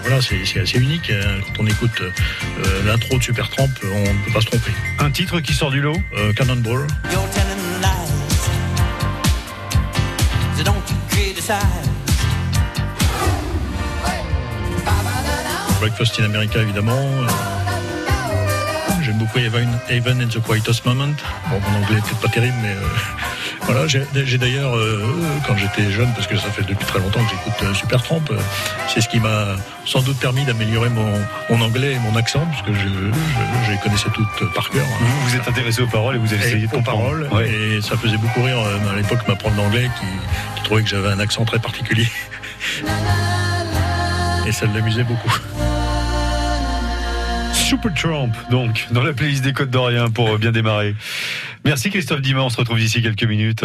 Voilà, 0.02 0.22
c'est 0.22 0.60
assez 0.60 0.78
unique. 0.78 1.10
hein. 1.10 1.40
Quand 1.54 1.62
on 1.64 1.66
écoute 1.66 2.00
euh, 2.00 2.82
l'intro 2.86 3.18
de 3.18 3.22
Supertramp, 3.22 3.68
on 3.84 4.00
ne 4.14 4.24
peut 4.24 4.32
pas 4.32 4.40
se 4.40 4.46
tromper. 4.46 4.72
Un 4.98 5.10
titre 5.10 5.40
qui 5.40 5.52
sort 5.52 5.70
du 5.70 5.80
lot? 5.82 5.96
Euh, 6.16 6.32
Cannonball. 6.32 6.86
You're 7.12 7.28
telling 7.30 7.58
lies. 7.82 8.08
So 10.56 10.62
don't 10.64 10.76
you 10.88 10.96
criticize. 11.10 11.88
Breakfast 15.80 16.18
in 16.20 16.24
America, 16.24 16.60
évidemment. 16.60 16.92
Euh, 16.98 17.26
J'aime 19.02 19.16
beaucoup 19.18 19.38
Even, 19.38 19.68
Even 19.90 20.20
in 20.20 20.26
the 20.28 20.40
Quietest 20.42 20.84
Moment. 20.84 21.14
Bon, 21.50 21.60
mon 21.60 21.78
anglais 21.82 21.98
peut-être 22.02 22.20
pas 22.20 22.28
terrible, 22.28 22.56
mais 22.62 22.70
euh, 22.72 23.62
voilà. 23.62 23.86
J'ai 23.86 24.38
d'ailleurs, 24.38 24.76
euh, 24.76 25.02
quand 25.46 25.56
j'étais 25.56 25.90
jeune, 25.92 26.12
parce 26.14 26.26
que 26.26 26.36
ça 26.36 26.50
fait 26.50 26.62
depuis 26.62 26.84
très 26.84 26.98
longtemps 26.98 27.20
que 27.24 27.30
j'écoute 27.30 27.74
Supertramp, 27.74 28.20
euh, 28.32 28.36
c'est 28.92 29.00
ce 29.00 29.08
qui 29.08 29.18
m'a 29.20 29.56
sans 29.86 30.02
doute 30.02 30.18
permis 30.18 30.44
d'améliorer 30.44 30.90
mon, 30.90 31.10
mon 31.48 31.60
anglais 31.64 31.92
et 31.94 31.98
mon 32.00 32.16
accent, 32.16 32.44
parce 32.50 32.62
que 32.62 32.74
je, 32.74 32.80
je, 32.80 33.66
je 33.66 33.70
les 33.72 33.78
connaissais 33.78 34.10
toutes 34.12 34.52
par 34.52 34.68
cœur. 34.68 34.84
Vous 35.00 35.28
vous 35.30 35.36
êtes 35.36 35.48
intéressé 35.48 35.80
aux 35.80 35.86
paroles 35.86 36.16
et 36.16 36.18
vous 36.18 36.32
avez 36.34 36.44
essayé 36.46 36.66
de 36.66 36.72
aux 36.74 36.76
comprendre. 36.76 37.00
paroles, 37.02 37.28
Ouais. 37.32 37.48
et 37.48 37.80
ça 37.80 37.96
faisait 37.96 38.18
beaucoup 38.18 38.42
rire 38.42 38.58
à 38.92 38.96
l'époque 38.96 39.20
ma 39.28 39.36
prof 39.36 39.54
d'anglais 39.56 39.88
qui, 39.98 40.06
qui 40.56 40.62
trouvait 40.64 40.82
que 40.82 40.88
j'avais 40.88 41.08
un 41.08 41.20
accent 41.20 41.44
très 41.46 41.60
particulier. 41.60 42.08
Et 44.46 44.52
ça 44.52 44.64
l'amusait 44.74 45.04
beaucoup. 45.04 45.30
Supertramp, 47.68 48.32
donc, 48.50 48.86
dans 48.92 49.02
la 49.02 49.12
playlist 49.12 49.44
des 49.44 49.52
Côtes 49.52 49.68
d'Orient 49.68 50.10
pour 50.10 50.30
euh, 50.30 50.38
bien 50.38 50.52
démarrer. 50.52 50.94
Merci 51.66 51.90
Christophe 51.90 52.22
Dimas, 52.22 52.40
on 52.40 52.48
se 52.48 52.56
retrouve 52.56 52.78
d'ici 52.78 53.02
quelques 53.02 53.24
minutes. 53.24 53.62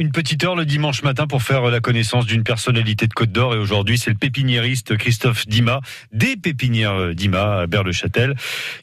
Une 0.00 0.12
petite 0.12 0.42
heure 0.44 0.56
le 0.56 0.64
dimanche 0.64 1.02
matin 1.02 1.26
pour 1.26 1.42
faire 1.42 1.64
la 1.64 1.80
connaissance 1.80 2.24
d'une 2.24 2.42
personnalité 2.42 3.06
de 3.06 3.12
Côte 3.12 3.32
d'Or. 3.32 3.54
Et 3.54 3.58
aujourd'hui, 3.58 3.98
c'est 3.98 4.08
le 4.08 4.16
pépiniériste 4.16 4.96
Christophe 4.96 5.46
Dima, 5.46 5.82
des 6.10 6.36
pépinières 6.36 7.14
Dima 7.14 7.60
à 7.60 7.66
Berle-Châtel, 7.66 8.34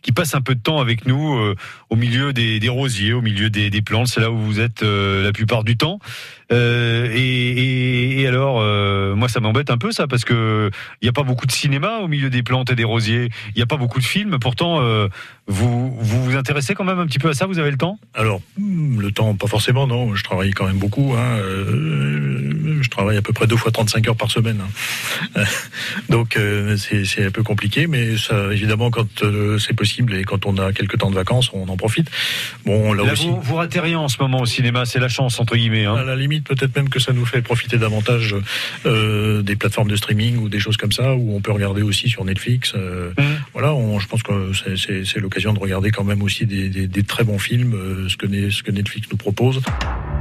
qui 0.04 0.12
passe 0.12 0.36
un 0.36 0.42
peu 0.42 0.54
de 0.54 0.62
temps 0.62 0.80
avec 0.80 1.08
nous 1.08 1.36
euh, 1.36 1.56
au 1.90 1.96
milieu 1.96 2.34
des, 2.34 2.70
rosiers, 2.70 3.14
au 3.14 3.22
milieu 3.22 3.50
des, 3.50 3.72
des 3.72 3.82
plantes. 3.82 4.08
C'est 4.08 4.22
là 4.22 4.30
où 4.30 4.38
vous 4.38 4.60
êtes 4.60 4.84
euh, 4.84 5.24
la 5.24 5.32
plupart 5.32 5.64
du 5.64 5.76
temps. 5.76 6.00
Euh, 6.52 7.10
et, 7.14 7.20
et- 7.20 8.22
et 8.22 8.28
alors, 8.28 8.60
euh, 8.62 9.16
moi, 9.16 9.28
ça 9.30 9.40
m'embête 9.40 9.70
un 9.70 9.78
peu 9.78 9.92
ça, 9.92 10.08
parce 10.08 10.24
que 10.26 10.70
il 11.02 11.06
n'y 11.06 11.10
a 11.10 11.14
pas 11.14 11.24
beaucoup 11.24 11.46
de 11.46 11.52
cinéma 11.52 11.98
au 12.02 12.08
milieu 12.08 12.30
des 12.30 12.42
plantes 12.44 12.72
et 12.72 12.76
des 12.76 12.84
rosiers. 12.84 13.30
Il 13.50 13.58
n'y 13.58 13.62
a 13.62 13.66
pas 13.66 13.78
beaucoup 13.78 14.00
de 14.00 14.06
films. 14.06 14.38
Pourtant, 14.40 14.82
euh, 14.82 15.08
vous, 15.48 15.94
vous 16.00 16.24
vous 16.24 16.36
intéressez 16.36 16.74
quand 16.74 16.84
même 16.84 17.00
un 17.00 17.06
petit 17.06 17.20
peu 17.20 17.30
à 17.30 17.34
ça. 17.34 17.46
Vous 17.46 17.60
avez 17.60 17.72
le 17.72 17.78
temps? 17.78 18.00
Alors, 18.14 18.42
hmm, 18.58 19.00
le 19.02 19.12
temps, 19.12 19.36
pas 19.36 19.48
forcément, 19.48 19.88
non. 19.88 20.16
Je 20.16 20.24
travaille 20.24 20.52
quand 20.52 20.66
même 20.68 20.78
beaucoup. 20.78 21.14
Hein. 21.18 21.38
Je 22.82 22.90
travaille 22.90 23.18
à 23.18 23.22
peu 23.22 23.34
près 23.34 23.48
deux 23.48 23.58
fois 23.58 23.72
35 23.72 24.08
heures 24.08 24.16
par 24.16 24.32
semaine. 24.32 24.62
hein. 25.36 25.44
Donc, 26.10 26.38
c'est 26.78 27.26
un 27.26 27.32
peu 27.32 27.44
compliqué, 27.44 27.88
mais 27.88 28.18
ça, 28.18 28.52
évidemment, 28.52 28.90
quand 28.92 29.08
c'est 29.60 29.74
possible 29.76 30.16
et 30.16 30.24
quand 30.24 30.46
on 30.46 30.58
a 30.58 30.72
quelques 30.74 30.98
temps 30.98 31.10
de 31.10 31.16
vacances, 31.16 31.50
on 31.54 31.68
en 31.70 31.78
profite. 31.78 32.10
Bon, 32.66 32.94
là, 32.94 33.04
Là, 33.04 33.14
aussi. 33.14 33.28
vous, 33.28 33.42
vous 33.42 33.56
ratez 33.56 33.80
rien 33.80 34.00
en 34.00 34.08
ce 34.08 34.18
moment 34.22 34.42
au 34.42 34.46
cinéma, 34.46 34.86
c'est 34.86 35.00
la 35.00 35.10
chance 35.10 35.40
entre 35.40 35.56
guillemets. 35.56 35.86
Hein. 35.86 35.96
À 35.96 36.04
la 36.04 36.16
limite, 36.16 36.37
peut-être 36.42 36.76
même 36.76 36.90
que 36.90 37.00
ça 37.00 37.14
nous 37.14 37.26
fait 37.26 37.42
profiter 37.42 37.78
davantage 37.78 38.36
euh, 38.86 39.42
des 39.42 39.56
plateformes 39.56 39.90
de 39.90 39.96
streaming 39.96 40.38
ou 40.38 40.50
des 40.50 40.60
choses 40.60 40.78
comme 40.78 40.92
ça, 40.92 41.16
où 41.16 41.36
on 41.36 41.42
peut 41.42 41.52
regarder 41.52 41.82
aussi 41.82 42.10
sur 42.10 42.24
Netflix. 42.26 42.74
euh, 42.76 43.12
Mmh. 43.18 43.24
Voilà, 43.54 43.74
on- 43.74 44.00
je 44.00 44.08
pense 44.08 44.24
que 44.24 44.52
c'est- 44.76 45.18
l'occasion 45.20 45.54
de 45.54 45.60
regarder 45.60 45.90
quand 45.92 46.04
même 46.04 46.22
aussi 46.22 46.46
des, 46.46 46.70
des- 46.70 46.88
des 46.88 47.04
très 47.04 47.24
bons 47.24 47.40
films, 47.40 47.74
euh, 47.74 48.08
ce, 48.10 48.18
que, 48.18 48.28
Ne- 48.28 48.50
ce 48.50 48.62
que 48.64 48.72
Netflix 48.72 49.08
nous 49.12 49.18
propose. 49.18 49.62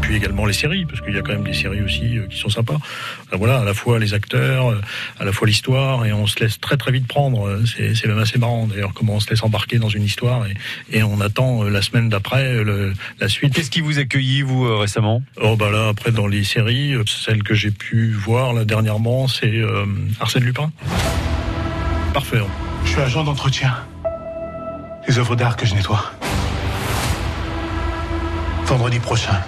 Puis 0.00 0.14
également 0.16 0.46
les 0.46 0.52
séries, 0.52 0.85
parce 0.87 1.00
qu'il 1.00 1.14
y 1.14 1.18
a 1.18 1.22
quand 1.22 1.33
même 1.33 1.44
des 1.44 1.52
séries 1.55 1.83
aussi 1.83 2.18
qui 2.31 2.38
sont 2.38 2.48
sympas. 2.48 2.79
Voilà, 3.33 3.59
à 3.61 3.64
la 3.64 3.74
fois 3.74 3.98
les 3.98 4.14
acteurs, 4.14 4.81
à 5.18 5.24
la 5.24 5.33
fois 5.33 5.46
l'histoire, 5.46 6.05
et 6.07 6.12
on 6.12 6.26
se 6.26 6.38
laisse 6.40 6.61
très 6.61 6.76
très 6.76 6.92
vite 6.92 7.07
prendre. 7.07 7.61
C'est 7.66 8.07
même 8.07 8.18
assez 8.18 8.38
marrant 8.38 8.66
d'ailleurs 8.66 8.92
comment 8.94 9.14
on 9.16 9.20
se 9.20 9.29
laisse 9.31 9.42
embarquer 9.42 9.79
dans 9.79 9.88
une 9.88 10.05
histoire 10.05 10.46
et, 10.46 10.55
et 10.98 11.02
on 11.02 11.20
attend 11.20 11.64
la 11.64 11.83
semaine 11.83 12.09
d'après 12.09 12.55
la 13.20 13.29
suite. 13.29 13.55
Qu'est-ce 13.55 13.70
qui 13.70 13.81
vous 13.81 13.98
accueillit 13.98 14.42
vous 14.42 14.76
récemment? 14.79 15.22
Oh 15.40 15.57
bah 15.57 15.70
là 15.70 15.88
après 15.88 16.06
dans 16.12 16.27
les 16.27 16.45
séries, 16.45 16.92
euh, 16.95 17.03
celle 17.07 17.42
que 17.42 17.55
j'ai 17.55 17.71
pu 17.71 18.12
voir 18.12 18.53
là 18.53 18.64
dernièrement, 18.64 19.29
c'est 19.29 19.47
euh, 19.57 19.87
Arsène 20.21 20.45
Lupin. 20.45 20.71
Parfait. 22.12 22.38
hein. 22.38 22.47
Je 22.85 22.90
suis 22.90 23.01
agent 23.01 23.25
d'entretien. 23.25 23.75
Les 25.09 25.19
œuvres 25.19 25.37
d'art 25.37 25.57
que 25.57 25.66
je 25.66 25.75
nettoie. 25.75 26.12
Vendredi 28.66 28.99
prochain, 28.99 29.40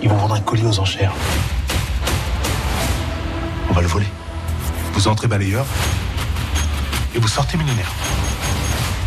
ils 0.00 0.08
vont 0.08 0.16
vendre 0.16 0.34
un 0.34 0.40
colis 0.40 0.64
aux 0.64 0.78
enchères. 0.78 1.12
On 3.68 3.72
va 3.72 3.80
le 3.80 3.88
voler. 3.88 4.06
Vous 4.92 5.08
entrez 5.08 5.26
balayeur 5.26 5.66
et 7.14 7.18
vous 7.18 7.28
sortez 7.28 7.56
millionnaire. 7.58 7.90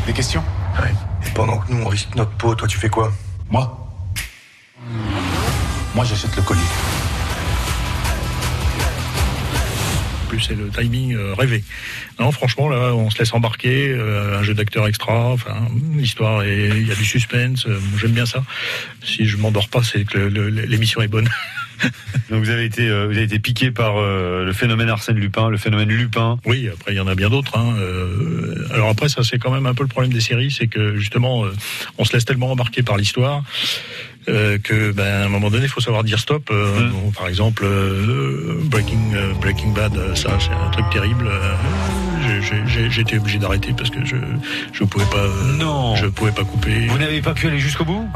Des 0.05 0.13
questions? 0.13 0.43
Ouais. 0.81 0.93
Et 1.25 1.29
pendant 1.31 1.57
que 1.57 1.71
nous, 1.71 1.81
on 1.83 1.87
risque 1.87 2.13
notre 2.15 2.31
peau, 2.31 2.53
toi, 2.55 2.67
tu 2.67 2.77
fais 2.77 2.89
quoi? 2.89 3.11
Moi? 3.49 3.88
Moi, 5.99 6.07
j'achète 6.07 6.33
le 6.37 6.41
colis. 6.43 6.61
En 10.23 10.29
plus 10.29 10.39
c'est 10.39 10.55
le 10.55 10.69
timing 10.69 11.13
euh, 11.13 11.33
rêvé. 11.33 11.61
Non 12.21 12.31
franchement 12.31 12.69
là 12.69 12.93
on 12.95 13.09
se 13.09 13.19
laisse 13.19 13.33
embarquer, 13.33 13.89
euh, 13.89 14.39
un 14.39 14.43
jeu 14.43 14.53
d'acteur 14.53 14.87
extra, 14.87 15.27
enfin 15.27 15.67
l'histoire 15.93 16.43
et 16.43 16.69
il 16.69 16.87
y 16.87 16.91
a 16.93 16.95
du 16.95 17.03
suspense, 17.03 17.67
euh, 17.67 17.81
j'aime 17.99 18.11
bien 18.11 18.25
ça. 18.25 18.45
Si 19.03 19.25
je 19.25 19.35
m'endors 19.35 19.67
pas 19.67 19.83
c'est 19.83 20.05
que 20.05 20.19
l'émission 20.19 21.01
est 21.01 21.09
bonne. 21.09 21.27
Donc 22.29 22.43
vous 22.43 22.49
avez 22.49 22.65
été, 22.65 22.87
euh, 22.87 23.05
vous 23.07 23.13
avez 23.13 23.23
été 23.23 23.39
piqué 23.39 23.71
par 23.71 23.97
euh, 23.97 24.45
le 24.45 24.53
phénomène 24.53 24.89
Arsène 24.89 25.17
Lupin, 25.17 25.49
le 25.49 25.57
phénomène 25.57 25.89
Lupin. 25.89 26.37
Oui, 26.45 26.69
après 26.71 26.93
il 26.93 26.97
y 26.97 26.99
en 27.01 27.07
a 27.07 27.15
bien 27.15 27.29
d'autres. 27.29 27.57
hein. 27.57 27.75
Euh, 27.77 28.67
alors 28.73 28.87
après 28.87 29.09
ça 29.09 29.23
c'est 29.23 29.37
quand 29.37 29.51
même 29.51 29.65
un 29.65 29.73
peu 29.73 29.83
le 29.83 29.89
problème 29.89 30.13
des 30.13 30.21
séries, 30.21 30.51
c'est 30.51 30.67
que 30.67 30.95
justement 30.95 31.43
euh, 31.43 31.53
on 31.97 32.05
se 32.05 32.13
laisse 32.13 32.23
tellement 32.23 32.51
embarquer 32.51 32.83
par 32.83 32.95
l'histoire 32.95 33.43
euh, 34.29 34.57
que 34.59 34.91
ben, 34.91 35.23
à 35.23 35.25
un 35.25 35.29
moment 35.29 35.49
donné 35.49 35.65
il 35.65 35.69
faut 35.69 35.81
savoir 35.81 36.03
dire 36.03 36.19
stop. 36.19 36.49
Euh, 36.51 36.79
Mm. 36.79 36.91
bon, 36.91 37.11
par 37.11 37.27
exemple 37.27 37.63
euh, 37.65 38.55
Breaking 38.65 39.11
Breaking 39.41 39.71
Bad, 39.73 39.93
ça 40.15 40.37
c'est 40.39 40.51
un 40.51 40.69
truc 40.71 40.85
terrible. 40.91 41.29
J'ai- 42.41 42.89
J'étais 42.89 43.17
obligé 43.17 43.37
d'arrêter 43.39 43.73
parce 43.75 43.89
que 43.89 44.05
je 44.05 44.15
je 44.73 44.83
pouvais 44.83 45.05
pas 45.05 45.25
Non. 45.57 45.95
je 45.95 46.05
pouvais 46.07 46.31
pas 46.31 46.43
couper. 46.43 46.87
Vous 46.87 46.97
n'avez 46.97 47.21
pas 47.21 47.33
pu 47.33 47.47
aller 47.47 47.59
jusqu'au 47.59 47.85
bout? 47.85 48.07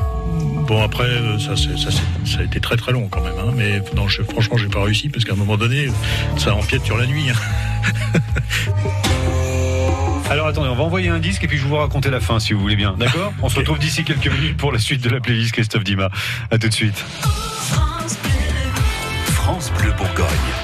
Bon 0.67 0.81
après 0.81 1.09
ça 1.39 1.55
ça, 1.57 1.89
ça 2.25 2.39
a 2.39 2.43
été 2.43 2.59
très 2.61 2.77
très 2.77 2.91
long 2.93 3.07
quand 3.09 3.21
même. 3.21 3.33
hein. 3.37 3.51
mais 3.55 3.81
non 3.95 4.07
je, 4.07 4.21
franchement 4.23 4.55
j'ai 4.57 4.67
pas 4.69 4.81
réussi 4.83 5.09
parce 5.09 5.25
qu'à 5.25 5.33
un 5.33 5.37
moment 5.37 5.57
donné 5.57 5.87
ça 6.37 6.53
empiète 6.55 6.83
sur 6.85 6.97
la 6.97 7.05
nuit. 7.05 7.29
hein. 7.29 7.33
Alors 10.33 10.47
attendez, 10.47 10.67
on 10.67 10.73
va 10.73 10.83
envoyer 10.83 11.09
un 11.09 11.19
disque 11.19 11.43
et 11.43 11.47
puis 11.47 11.59
je 11.59 11.63
vais 11.63 11.69
vous 11.69 11.75
raconter 11.75 12.09
la 12.09 12.19
fin 12.19 12.39
si 12.39 12.53
vous 12.53 12.59
voulez 12.59 12.75
bien. 12.75 12.95
D'accord 12.97 13.31
On 13.43 13.49
se 13.49 13.59
retrouve 13.59 13.77
d'ici 13.77 14.03
quelques 14.03 14.25
minutes 14.25 14.57
pour 14.57 14.71
la 14.71 14.79
suite 14.79 14.99
de 15.03 15.09
la 15.11 15.19
playlist 15.19 15.51
Christophe 15.51 15.83
Dima. 15.83 16.09
À 16.49 16.57
tout 16.57 16.69
de 16.69 16.73
suite. 16.73 16.97
France 16.97 18.17
Bleu, 18.23 19.31
France 19.35 19.71
Bleu 19.77 19.91
Bourgogne. 19.95 20.62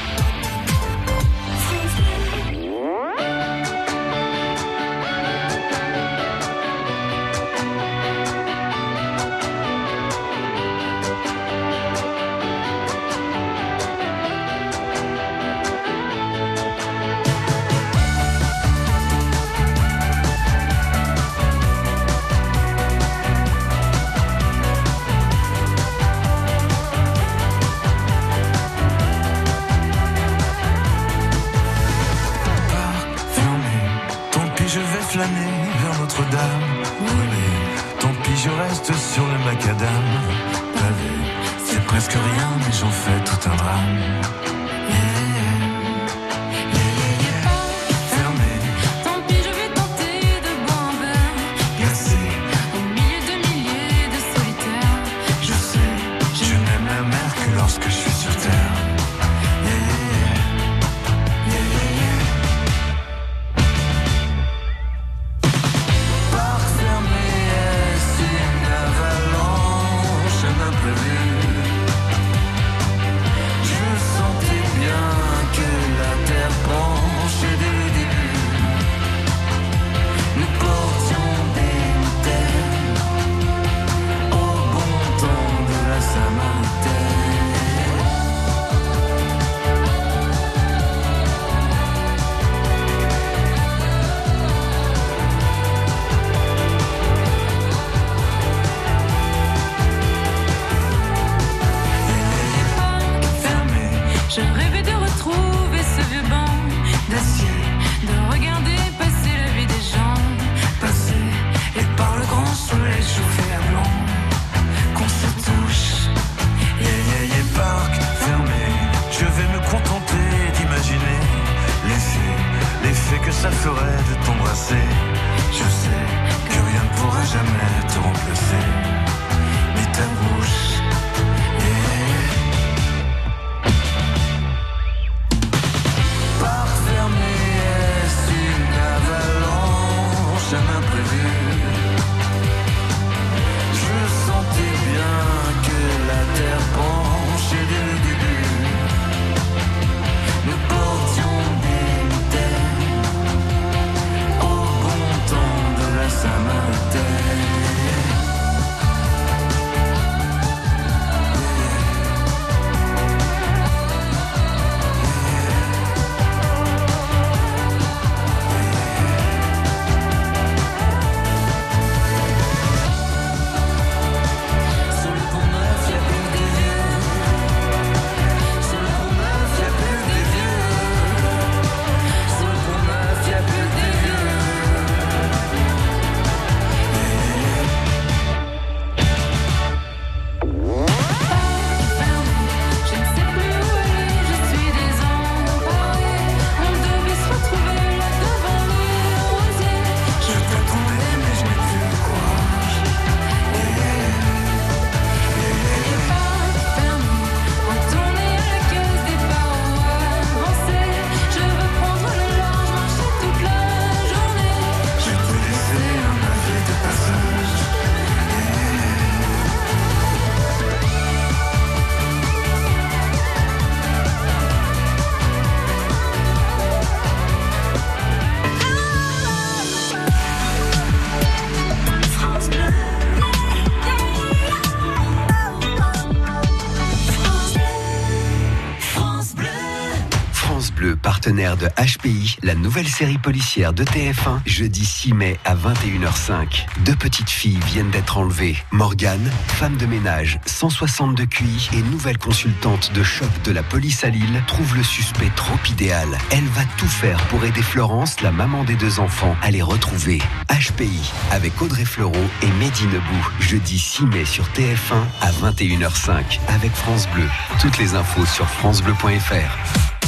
La 242.44 242.56
nouvelle 242.56 242.88
série 242.88 243.18
policière 243.18 243.74
de 243.74 243.84
TF1, 243.84 244.40
jeudi 244.46 244.86
6 244.86 245.14
mai 245.14 245.40
à 245.46 245.56
21h05. 245.56 246.66
Deux 246.86 246.96
petites 246.96 247.30
filles 247.30 247.60
viennent 247.66 247.90
d'être 247.90 248.18
enlevées. 248.18 248.56
Morgane, 248.72 249.30
femme 249.48 249.78
de 249.78 249.86
ménage, 249.86 250.40
162 250.46 251.26
QI 251.26 251.70
et 251.74 251.82
nouvelle 251.84 252.18
consultante 252.18 252.92
de 252.94 253.04
choc 253.04 253.30
de 253.44 253.52
la 253.52 253.64
police 253.64 254.04
à 254.04 254.10
Lille, 254.10 254.44
trouve 254.48 254.76
le 254.76 254.84
suspect 254.84 255.32
trop 255.36 255.58
idéal. 255.70 256.18
Elle 256.32 256.48
va 256.48 256.64
tout 256.78 256.88
faire 256.88 257.18
pour 257.28 257.44
aider 257.44 257.62
Florence, 257.62 258.22
la 258.22 258.32
maman 258.32 258.64
des 258.64 258.76
deux 258.76 259.00
enfants, 259.00 259.36
à 259.42 259.52
les 259.52 259.62
retrouver. 259.62 260.20
HPI, 260.50 261.12
avec 261.32 261.62
Audrey 261.62 261.86
Fleurot 261.86 262.16
et 262.42 262.52
Mehdi 262.60 262.86
Nebou, 262.88 263.30
jeudi 263.40 263.80
6 263.80 264.06
mai 264.06 264.26
sur 264.26 264.46
TF1 264.50 265.04
à 265.22 265.32
21h05 265.32 266.40
avec 266.48 266.72
France 266.72 267.08
Bleu. 267.14 267.28
Toutes 267.60 267.78
les 267.78 267.96
infos 267.96 268.26
sur 268.26 268.48
francebleu.fr. 268.48 269.99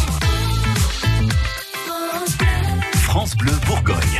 Bourgogne. 3.83 4.10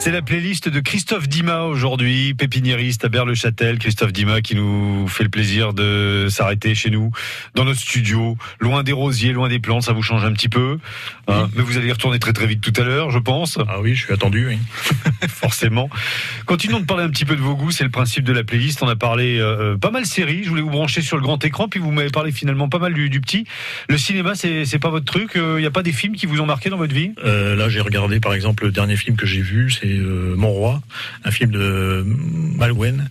C'est 0.00 0.12
la 0.12 0.22
playlist 0.22 0.68
de 0.68 0.78
Christophe 0.80 1.28
Dima 1.28 1.64
aujourd'hui, 1.64 2.32
pépiniériste 2.32 3.04
à 3.04 3.08
Berle-Châtel. 3.08 3.78
Christophe 3.78 4.12
Dima 4.12 4.40
qui 4.40 4.54
nous 4.54 5.06
fait 5.08 5.24
le 5.24 5.28
plaisir 5.28 5.74
de 5.74 6.28
s'arrêter 6.30 6.74
chez 6.76 6.88
nous, 6.88 7.10
dans 7.56 7.64
notre 7.64 7.80
studio, 7.80 8.38
loin 8.60 8.84
des 8.84 8.92
rosiers, 8.92 9.32
loin 9.32 9.48
des 9.48 9.58
plantes. 9.58 9.82
Ça 9.82 9.92
vous 9.92 10.02
change 10.02 10.24
un 10.24 10.32
petit 10.32 10.48
peu. 10.48 10.78
hein. 11.26 11.50
mais 11.54 11.62
vous 11.62 11.76
allez 11.76 11.88
y 11.88 11.92
retourner 11.92 12.20
très 12.20 12.32
très 12.32 12.46
vite 12.46 12.60
tout 12.62 12.72
à 12.80 12.84
l'heure, 12.84 13.10
je 13.10 13.18
pense. 13.18 13.58
Ah 13.68 13.80
oui, 13.80 13.96
je 13.96 14.04
suis 14.04 14.14
attendu, 14.14 14.46
oui. 14.46 14.58
Forcément. 15.28 15.90
Continuons 16.46 16.80
de 16.80 16.86
parler 16.86 17.02
un 17.02 17.10
petit 17.10 17.24
peu 17.24 17.34
de 17.34 17.42
vos 17.42 17.56
goûts. 17.56 17.72
C'est 17.72 17.84
le 17.84 17.90
principe 17.90 18.24
de 18.24 18.32
la 18.32 18.44
playlist. 18.44 18.82
On 18.82 18.88
a 18.88 18.96
parlé 18.96 19.38
euh, 19.40 19.76
pas 19.76 19.90
mal 19.90 20.06
séries. 20.06 20.42
Je 20.44 20.48
voulais 20.48 20.62
vous 20.62 20.70
brancher 20.70 21.02
sur 21.02 21.16
le 21.16 21.22
grand 21.22 21.44
écran. 21.44 21.68
Puis 21.68 21.80
vous 21.80 21.90
m'avez 21.90 22.10
parlé 22.10 22.30
finalement 22.30 22.68
pas 22.68 22.78
mal 22.78 22.94
du, 22.94 23.10
du 23.10 23.20
petit. 23.20 23.44
Le 23.88 23.98
cinéma, 23.98 24.34
c'est 24.36 24.78
pas 24.78 24.90
votre 24.90 25.06
truc. 25.06 25.32
Il 25.34 25.56
n'y 25.56 25.66
a 25.66 25.70
pas 25.72 25.82
des 25.82 25.92
films 25.92 26.14
qui 26.14 26.26
vous 26.26 26.40
ont 26.40 26.46
marqué 26.46 26.70
dans 26.70 26.78
votre 26.78 26.94
vie? 26.94 27.10
Euh, 27.24 27.56
là, 27.56 27.68
j'ai 27.68 27.80
regardé 27.80 28.20
par 28.20 28.32
exemple 28.32 28.64
le 28.64 28.70
dernier 28.70 28.96
film 28.96 29.16
que 29.16 29.26
j'ai 29.26 29.42
vu, 29.42 29.70
c'est 29.70 29.87
euh, 29.96 30.34
Mon 30.36 30.50
Roi, 30.50 30.80
un 31.24 31.30
film 31.30 31.50
de 31.50 32.04
Malouine. 32.06 33.08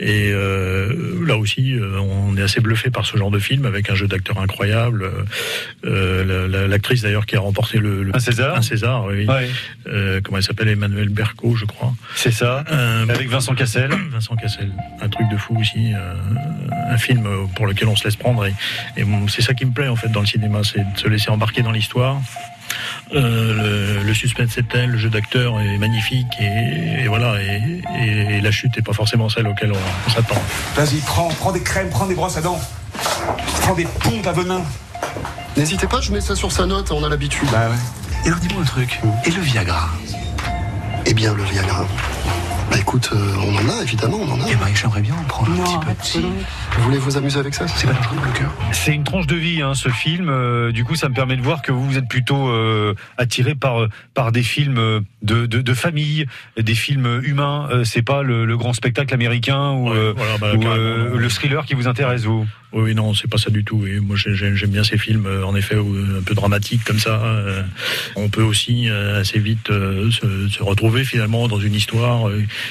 Et 0.00 0.30
euh, 0.32 1.24
là 1.26 1.36
aussi, 1.36 1.74
euh, 1.74 1.98
on 2.00 2.36
est 2.36 2.42
assez 2.42 2.60
bluffé 2.60 2.90
par 2.90 3.06
ce 3.06 3.16
genre 3.16 3.30
de 3.30 3.38
film 3.38 3.64
avec 3.66 3.88
un 3.90 3.94
jeu 3.94 4.06
d'acteur 4.08 4.38
incroyable. 4.40 5.10
Euh, 5.84 6.24
la- 6.24 6.48
la- 6.48 6.68
L'actrice 6.68 7.02
d'ailleurs 7.02 7.24
qui 7.26 7.36
a 7.36 7.40
remporté 7.40 7.78
le, 7.78 8.02
le- 8.02 8.14
Un 8.14 8.18
César 8.18 8.56
un 8.56 8.62
César, 8.62 9.04
oui. 9.06 9.26
Ouais. 9.26 9.48
Euh, 9.88 10.20
comment 10.22 10.38
elle 10.38 10.42
s'appelle? 10.44 10.68
Emmanuel 10.68 11.08
Berco, 11.08 11.54
je 11.56 11.64
crois. 11.64 11.94
C'est 12.14 12.32
ça. 12.32 12.64
Euh, 12.70 13.06
Avec 13.08 13.28
Vincent 13.28 13.54
Cassel. 13.54 13.90
Vincent 14.12 14.36
Cassel, 14.36 14.70
un 15.00 15.08
truc 15.08 15.28
de 15.30 15.36
fou 15.36 15.56
aussi, 15.58 15.92
euh, 15.94 16.14
un 16.90 16.98
film 16.98 17.26
euh, 17.26 17.46
pour 17.56 17.66
lequel 17.66 17.88
on 17.88 17.96
se 17.96 18.04
laisse 18.04 18.16
prendre 18.16 18.44
et, 18.46 18.52
et 18.96 19.04
bon, 19.04 19.28
c'est 19.28 19.42
ça 19.42 19.54
qui 19.54 19.64
me 19.64 19.72
plaît 19.72 19.88
en 19.88 19.96
fait 19.96 20.08
dans 20.08 20.20
le 20.20 20.26
cinéma, 20.26 20.60
c'est 20.64 20.80
de 20.80 20.98
se 20.98 21.08
laisser 21.08 21.30
embarquer 21.30 21.62
dans 21.62 21.72
l'histoire 21.72 22.20
Euh, 23.14 23.98
le, 24.02 24.02
le 24.06 24.14
suspense 24.14 24.56
est 24.58 24.68
tel, 24.68 24.90
le 24.90 24.98
jeu 24.98 25.08
d'acteur 25.08 25.60
est 25.60 25.78
magnifique 25.78 26.26
et, 26.40 27.04
et 27.04 27.08
voilà 27.08 27.40
et, 27.42 27.82
et- 28.00 28.36
et 28.36 28.40
la 28.40 28.50
chute 28.50 28.76
n'est 28.76 28.82
pas 28.82 28.92
forcément 28.92 29.28
celle 29.28 29.46
auquel 29.48 29.72
on, 29.72 29.76
on 30.06 30.10
s'attend. 30.10 30.40
Vas-y, 30.76 30.98
prends, 31.00 31.28
prends 31.28 31.52
des 31.52 31.62
crèmes, 31.62 31.88
prends 31.88 32.06
des 32.06 32.14
brosses 32.14 32.36
à 32.36 32.40
dents. 32.42 32.60
Prends 33.62 33.74
des 33.74 33.84
pompes 33.84 34.26
à 34.26 34.32
venin. 34.32 34.62
N'hésitez 35.56 35.86
pas, 35.86 36.00
je 36.00 36.12
mets 36.12 36.20
ça 36.20 36.36
sur 36.36 36.52
sa 36.52 36.66
note, 36.66 36.90
on 36.92 37.02
a 37.04 37.08
l'habitude. 37.08 37.48
Bah 37.50 37.68
ouais. 37.70 37.76
Et 38.24 38.28
alors 38.28 38.40
dis-moi 38.40 38.62
un 38.62 38.66
truc. 38.66 39.00
Et 39.24 39.30
le 39.30 39.40
Viagra? 39.40 39.88
Eh 41.06 41.14
bien, 41.14 41.32
le 41.34 41.42
Viagra. 41.44 41.86
Bah 42.70 42.76
écoute, 42.78 43.10
euh, 43.14 43.34
on 43.38 43.54
en 43.56 43.78
a, 43.78 43.82
évidemment, 43.82 44.18
on 44.20 44.30
en 44.32 44.40
a. 44.40 44.44
Eh 44.50 44.54
ben, 44.54 44.66
j'aimerais 44.74 45.00
bien 45.00 45.14
en 45.14 45.24
prendre 45.24 45.50
un 45.52 45.94
petit 45.94 46.20
peu. 46.20 46.26
Vous 46.76 46.82
voulez 46.82 46.98
vous 46.98 47.16
amuser 47.16 47.38
avec 47.38 47.54
ça 47.54 47.66
C'est 47.66 47.86
pas 47.86 47.94
dangereux, 47.94 48.16
le 48.26 48.38
cœur 48.38 48.52
C'est 48.72 48.94
une 48.94 49.04
tranche 49.04 49.26
de 49.26 49.36
vie, 49.36 49.62
hein, 49.62 49.74
ce 49.74 49.88
film. 49.88 50.28
Euh, 50.28 50.70
du 50.70 50.84
coup, 50.84 50.94
ça 50.94 51.08
me 51.08 51.14
permet 51.14 51.36
de 51.36 51.42
voir 51.42 51.62
que 51.62 51.72
vous, 51.72 51.84
vous 51.84 51.96
êtes 51.96 52.08
plutôt 52.08 52.48
euh, 52.48 52.94
attiré 53.16 53.54
par 53.54 53.86
par 54.12 54.32
des 54.32 54.42
films 54.42 55.02
de, 55.22 55.46
de, 55.46 55.60
de 55.62 55.74
famille, 55.74 56.26
des 56.58 56.74
films 56.74 57.20
humains. 57.24 57.68
Euh, 57.70 57.84
c'est 57.84 58.02
pas 58.02 58.22
le, 58.22 58.44
le 58.44 58.56
grand 58.56 58.74
spectacle 58.74 59.14
américain 59.14 59.72
ou, 59.72 59.90
euh, 59.90 60.12
voilà, 60.16 60.38
bah, 60.38 60.52
ou, 60.54 60.62
euh, 60.64 61.16
le 61.16 61.28
thriller 61.28 61.64
qui 61.64 61.74
vous 61.74 61.88
intéresse, 61.88 62.24
vous. 62.24 62.46
Oui, 62.72 62.82
oui, 62.82 62.94
non, 62.94 63.14
c'est 63.14 63.30
pas 63.30 63.38
ça 63.38 63.50
du 63.50 63.64
tout. 63.64 63.86
Et 63.86 63.98
moi, 64.00 64.14
j'ai- 64.16 64.34
j'ai- 64.34 64.54
j'aime 64.54 64.70
bien 64.70 64.84
ces 64.84 64.98
films, 64.98 65.26
euh, 65.26 65.42
en 65.44 65.56
effet, 65.56 65.74
euh, 65.76 66.18
un 66.18 66.22
peu 66.22 66.34
dramatiques 66.34 66.84
comme 66.84 66.98
ça. 66.98 67.20
Euh, 67.24 67.62
On 68.16 68.28
peut 68.28 68.42
aussi 68.42 68.88
assez 68.88 69.38
vite 69.38 69.68
se, 69.68 70.48
se 70.50 70.62
retrouver 70.62 71.04
finalement 71.04 71.48
dans 71.48 71.58
une 71.60 71.74
histoire 71.74 72.30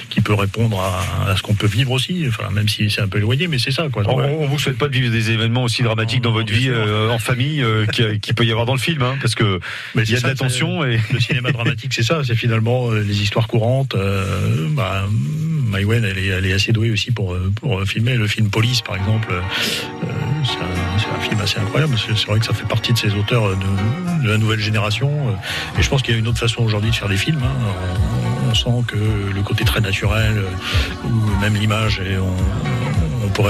qui 0.10 0.22
peut 0.22 0.34
répondre 0.34 0.80
à, 0.80 1.32
à 1.32 1.36
ce 1.36 1.42
qu'on 1.42 1.56
peut 1.56 1.68
vivre 1.68 1.92
aussi. 1.92 2.26
Enfin, 2.28 2.50
même 2.52 2.68
si 2.68 2.90
c'est 2.92 3.02
un 3.02 3.08
peu 3.08 3.18
éloigné, 3.18 3.48
mais 3.48 3.58
c'est 3.60 3.72
ça, 3.72 3.88
quoi. 3.92 4.04
On, 4.08 4.44
on 4.44 4.48
vous 4.48 4.60
souhaite 4.60 4.78
pas 4.78 4.88
de 4.88 4.94
vivre 4.94 5.12
des 5.12 5.32
événements 5.32 5.64
aussi 5.64 5.84
dramatiques 5.84 6.22
dans 6.22 6.32
votre 6.32 6.52
vie 6.54 6.70
euh, 6.70 7.10
en 7.10 7.20
famille 7.20 7.62
euh, 7.64 7.86
qui, 7.88 8.04
qui 8.20 8.34
peut 8.34 8.46
y 8.46 8.52
avoir 8.52 8.66
dans 8.66 8.74
le 8.74 8.80
film, 8.80 9.02
hein, 9.02 9.16
parce 9.22 9.36
que 9.36 9.60
Mais 9.96 10.04
il 10.04 10.12
y 10.12 10.14
a 10.14 10.18
de 10.18 10.22
ça, 10.22 10.28
la 10.30 10.36
tension 10.36 10.84
c'est- 10.84 10.94
et 10.96 11.00
le 11.14 11.20
cinéma 11.20 11.52
dramatique, 11.52 11.94
c'est 11.94 12.04
ça. 12.04 12.22
C'est 12.26 12.36
finalement 12.36 12.92
les 12.92 13.22
histoires 13.22 13.48
courantes. 13.48 13.96
Euh, 13.96 14.68
bah, 14.72 15.08
Maïwen, 15.70 16.04
elle 16.06 16.18
est, 16.18 16.28
elle 16.28 16.46
est 16.46 16.54
assez 16.54 16.72
douée 16.72 16.92
aussi 16.92 17.12
pour 17.12 17.36
pour 17.56 17.84
filmer 17.86 18.16
le 18.16 18.28
film 18.28 18.50
Police, 18.50 18.82
par 18.82 18.96
exemple. 18.96 19.28
Euh, 20.04 20.08
c'est 20.46 20.58
un, 20.60 21.18
un 21.18 21.20
film 21.20 21.40
assez 21.42 21.60
incroyable. 21.60 21.96
C'est 21.98 22.28
vrai 22.28 22.40
que 22.40 22.46
ça 22.46 22.54
fait 22.54 22.68
partie 22.68 22.94
de 22.94 22.98
ces 22.98 23.14
auteurs 23.16 23.50
de, 23.50 24.24
de 24.24 24.30
la 24.30 24.38
nouvelle 24.38 24.60
génération. 24.60 25.10
Euh, 25.30 25.80
Et 25.80 25.82
je 25.84 25.90
pense 25.90 26.02
qu'il 26.02 26.14
y 26.14 26.18
a 26.18 26.20
une 26.20 26.28
autre 26.28 26.40
façon 26.40 26.64
aujourd'hui 26.64 26.92
de 26.92 26.96
faire 26.96 27.10
des 27.10 27.18
films. 27.18 27.42
hein. 27.44 27.72
On, 28.50 28.54
sent 28.54 28.84
que 28.88 28.96
le 28.96 29.42
côté 29.42 29.66
très 29.66 29.82
naturel, 29.82 30.38
euh, 30.38 31.08
ou 31.08 31.40
même 31.42 31.54
l'image, 31.56 32.02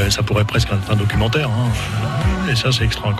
ça 0.09 0.23
pourrait 0.23 0.43
presque 0.45 0.69
être 0.71 0.91
un 0.91 0.95
documentaire. 0.95 1.49
hein. 1.49 1.69
Et 2.51 2.55
ça, 2.55 2.71
c'est 2.71 2.83
extra. 2.83 3.13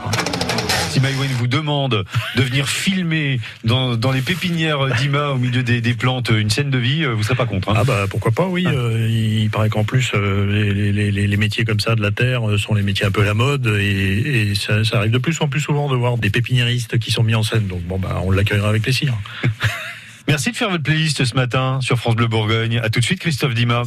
Si 0.89 0.99
Maïwen 1.01 1.29
vous 1.33 1.47
demande 1.47 2.05
de 2.35 2.41
venir 2.41 2.67
filmer 2.67 3.39
dans, 3.63 3.95
dans 3.95 4.11
les 4.11 4.21
pépinières 4.21 4.87
d'Ima 4.95 5.29
au 5.29 5.37
milieu 5.37 5.61
des, 5.61 5.81
des 5.81 5.93
plantes 5.93 6.29
une 6.29 6.49
scène 6.49 6.69
de 6.69 6.77
vie, 6.77 7.03
euh, 7.03 7.13
vous 7.13 7.23
serez 7.23 7.35
pas 7.35 7.45
contre. 7.45 7.69
hein 7.69 7.73
Ah 7.77 7.83
bah 7.83 8.05
pourquoi 8.09 8.31
pas, 8.31 8.45
oui. 8.47 8.65
euh, 8.67 9.07
il 9.09 9.49
paraît 9.49 9.69
qu'en 9.69 9.83
plus 9.83 10.11
euh, 10.15 10.45
les, 10.73 10.91
les- 10.91 11.11
les- 11.11 11.27
les 11.27 11.37
métiers 11.37 11.65
comme 11.65 11.79
ça 11.79 11.95
de 11.95 12.01
la 12.01 12.11
terre 12.11 12.41
sont 12.57 12.73
les 12.73 12.81
métiers 12.83 13.05
un 13.05 13.11
peu 13.11 13.21
à 13.21 13.25
la 13.25 13.33
mode 13.33 13.67
et, 13.79 14.49
et 14.51 14.55
ça, 14.55 14.83
ça 14.83 14.97
arrive 14.97 15.11
de 15.11 15.17
plus 15.17 15.39
en 15.41 15.47
plus 15.47 15.59
souvent 15.61 15.89
de 15.89 15.95
voir 15.95 16.17
des 16.17 16.29
pépiniéristes 16.29 16.97
qui 16.99 17.11
sont 17.11 17.23
mis 17.23 17.35
en 17.35 17.43
scène. 17.43 17.67
Donc 17.67 17.81
bon 17.83 17.99
bah 17.99 18.21
on 18.23 18.31
l'accueillera 18.31 18.69
avec 18.69 18.81
plaisir. 18.81 19.13
Merci 20.27 20.51
de 20.51 20.55
faire 20.57 20.69
votre 20.69 20.83
playlist 20.83 21.23
ce 21.25 21.35
matin 21.35 21.79
sur 21.81 21.97
France 21.97 22.15
Bleu 22.15 22.27
Bourgogne. 22.27 22.79
À 22.83 22.89
tout 22.89 22.99
de 22.99 23.05
suite, 23.05 23.19
Christophe 23.19 23.53
Dima. 23.53 23.83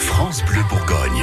France 0.00 0.44
Bleu 0.46 0.60
Bourgogne. 0.68 1.22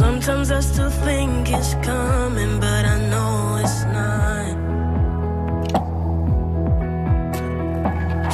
Sometimes 0.00 0.50
I 0.50 0.60
still 0.60 0.88
think 0.88 1.50
it's 1.50 1.74
coming, 1.86 2.58
but 2.58 2.84
I 2.86 2.98
know 3.10 3.60
it's 3.62 3.84
not. 3.96 4.56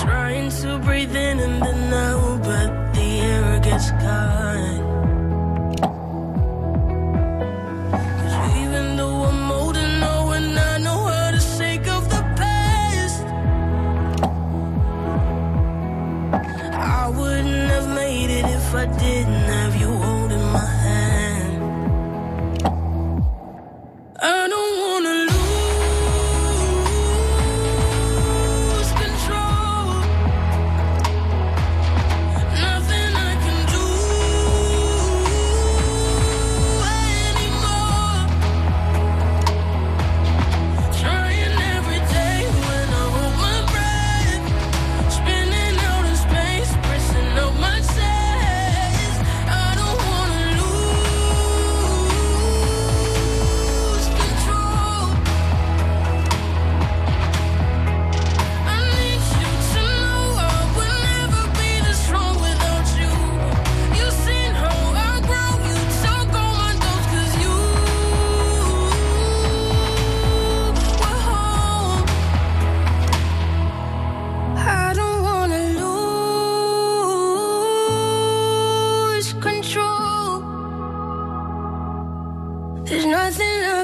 Trying 0.05 0.49
to 0.61 0.79
breathe 0.79 1.17
in 1.17 1.41
and 1.41 1.61
then 1.61 1.93
out, 1.93 2.39
but 2.45 2.71
the 2.95 3.09
air 3.33 3.59
gets 3.59 3.91
caught. 3.91 4.66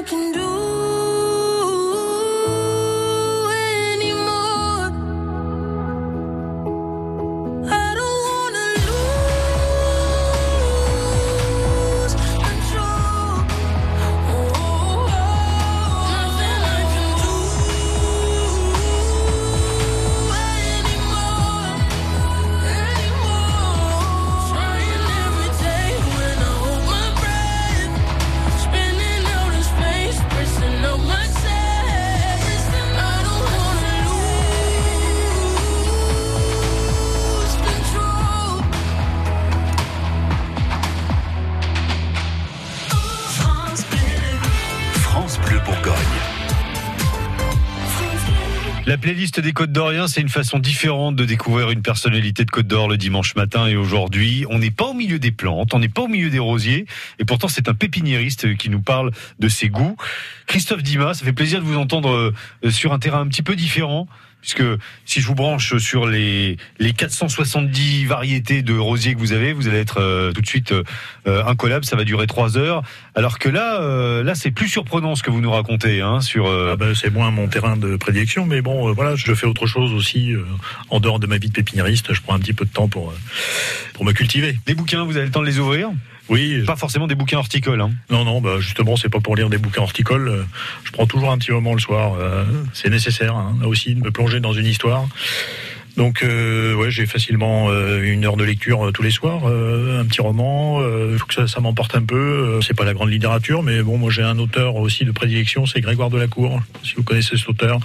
I 0.03 0.05
can 0.05 0.33
do 0.33 0.42
Playlist 49.23 49.39
des 49.39 49.53
Côtes 49.53 49.71
d'Orient, 49.71 50.09
c'est 50.09 50.19
une 50.19 50.27
façon 50.27 50.59
différente 50.59 51.15
de 51.15 51.23
découvrir 51.23 51.71
une 51.71 51.81
personnalité 51.81 52.43
de 52.43 52.51
Côte 52.51 52.67
d'Or 52.67 52.89
le 52.89 52.97
dimanche 52.97 53.35
matin 53.35 53.67
et 53.67 53.77
aujourd'hui. 53.77 54.45
On 54.49 54.59
n'est 54.59 54.69
pas 54.69 54.87
au 54.87 54.93
milieu 54.93 55.17
des 55.17 55.31
plantes, 55.31 55.73
on 55.73 55.79
n'est 55.79 55.87
pas 55.87 56.01
au 56.01 56.09
milieu 56.09 56.29
des 56.29 56.39
rosiers, 56.39 56.87
et 57.19 57.23
pourtant 57.23 57.47
c'est 57.47 57.69
un 57.69 57.73
pépiniériste 57.73 58.57
qui 58.57 58.69
nous 58.69 58.81
parle 58.81 59.11
de 59.39 59.47
ses 59.47 59.69
goûts. 59.69 59.95
Christophe 60.45 60.83
Dimas, 60.83 61.13
ça 61.13 61.23
fait 61.23 61.31
plaisir 61.31 61.61
de 61.61 61.63
vous 61.63 61.77
entendre 61.77 62.33
euh, 62.65 62.69
sur 62.69 62.91
un 62.91 62.99
terrain 62.99 63.21
un 63.21 63.27
petit 63.29 63.43
peu 63.43 63.55
différent. 63.55 64.09
Puisque 64.43 64.63
si 65.05 65.21
je 65.21 65.27
vous 65.27 65.35
branche 65.35 65.77
sur 65.77 66.05
les, 66.05 66.57
les 66.77 66.91
470 66.91 68.03
variétés 68.05 68.61
de 68.61 68.77
rosiers 68.77 69.13
que 69.13 69.19
vous 69.19 69.31
avez, 69.31 69.53
vous 69.53 69.69
allez 69.69 69.77
être 69.79 70.01
euh, 70.01 70.33
tout 70.33 70.41
de 70.41 70.47
suite 70.47 70.73
euh, 70.73 70.83
euh, 71.27 71.45
incollable, 71.45 71.85
ça 71.85 71.95
va 71.95 72.03
durer 72.03 72.27
trois 72.27 72.57
heures. 72.57 72.83
Alors 73.15 73.39
que 73.39 73.47
là, 73.47 73.79
euh, 73.79 74.21
là 74.21 74.35
c'est 74.35 74.51
plus 74.51 74.67
surprenant 74.67 75.15
ce 75.15 75.23
que 75.23 75.31
vous 75.31 75.39
nous 75.39 75.49
racontez. 75.51 76.01
Hein, 76.01 76.19
sur, 76.19 76.47
euh, 76.47 76.71
Ah 76.73 76.75
ben, 76.75 76.93
c'est 76.93 77.09
moins 77.09 77.31
mon 77.31 77.47
terrain 77.47 77.77
de 77.77 77.95
prédilection, 77.95 78.45
mais 78.45 78.61
bon, 78.61 78.89
euh, 78.89 78.91
voilà, 78.91 79.15
je 79.15 79.33
fais 79.33 79.47
autre 79.47 79.65
chose 79.65 79.93
aussi 79.93 80.33
euh, 80.33 80.43
en 80.89 80.99
dehors 80.99 81.19
de 81.19 81.27
ma 81.27 81.37
vie 81.37 81.47
de 81.47 81.53
pépiniériste. 81.53 82.13
Je 82.13 82.21
prends 82.21 82.35
un 82.35 82.39
petit 82.39 82.53
peu 82.53 82.65
de 82.65 82.71
temps 82.71 82.89
pour 82.89 83.11
euh, 83.11 83.17
pour 83.93 84.03
me 84.03 84.11
cultiver. 84.11 84.59
Les 84.67 84.75
bouquins, 84.75 85.05
vous 85.05 85.15
avez 85.15 85.27
le 85.27 85.31
temps 85.31 85.41
de 85.41 85.45
les 85.45 85.59
ouvrir? 85.59 85.89
Oui. 86.29 86.63
Pas 86.65 86.75
forcément 86.75 87.07
des 87.07 87.15
bouquins 87.15 87.37
horticoles. 87.37 87.81
Hein. 87.81 87.91
Non, 88.09 88.23
non, 88.23 88.39
bah 88.41 88.59
justement, 88.59 88.95
c'est 88.95 89.09
pas 89.09 89.19
pour 89.19 89.35
lire 89.35 89.49
des 89.49 89.57
bouquins 89.57 89.81
horticoles. 89.81 90.27
Euh, 90.29 90.43
Je 90.85 90.91
prends 90.91 91.05
toujours 91.05 91.31
un 91.31 91.37
petit 91.37 91.51
moment 91.51 91.73
le 91.73 91.79
soir. 91.79 92.13
euh, 92.19 92.45
c'est 92.73 92.89
nécessaire, 92.89 93.35
hein, 93.35 93.55
là 93.61 93.67
aussi, 93.67 93.93
de 93.95 93.99
me 94.03 94.11
plonger 94.11 94.39
dans 94.39 94.53
une 94.53 94.65
histoire. 94.65 95.05
Donc, 95.95 96.23
euh, 96.23 96.73
ouais, 96.73 96.89
j'ai 96.89 97.05
facilement 97.05 97.69
euh, 97.69 98.01
une 98.01 98.25
heure 98.25 98.35
de 98.37 98.43
lecture 98.43 98.87
euh, 98.87 98.91
tous 98.91 99.03
les 99.03 99.11
soirs, 99.11 99.43
euh, 99.45 100.01
un 100.01 100.05
petit 100.05 100.21
roman. 100.21 100.81
Il 101.11 101.17
faut 101.19 101.25
que 101.27 101.33
ça, 101.33 101.47
ça 101.47 101.59
m'emporte 101.59 101.95
un 101.95 102.01
peu. 102.01 102.15
Euh, 102.15 102.61
c'est 102.61 102.73
pas 102.75 102.83
la 102.85 102.93
grande 102.93 103.11
littérature, 103.11 103.61
mais 103.63 103.81
bon, 103.83 103.97
moi 103.97 104.09
j'ai 104.11 104.23
un 104.23 104.39
auteur 104.39 104.75
aussi 104.75 105.05
de 105.05 105.11
prédilection, 105.11 105.65
c'est 105.65 105.81
Grégoire 105.81 106.09
Delacour. 106.09 106.59
Si 106.83 106.95
vous 106.95 107.03
connaissez 107.03 107.37
cet 107.37 107.47
auteur, 107.49 107.79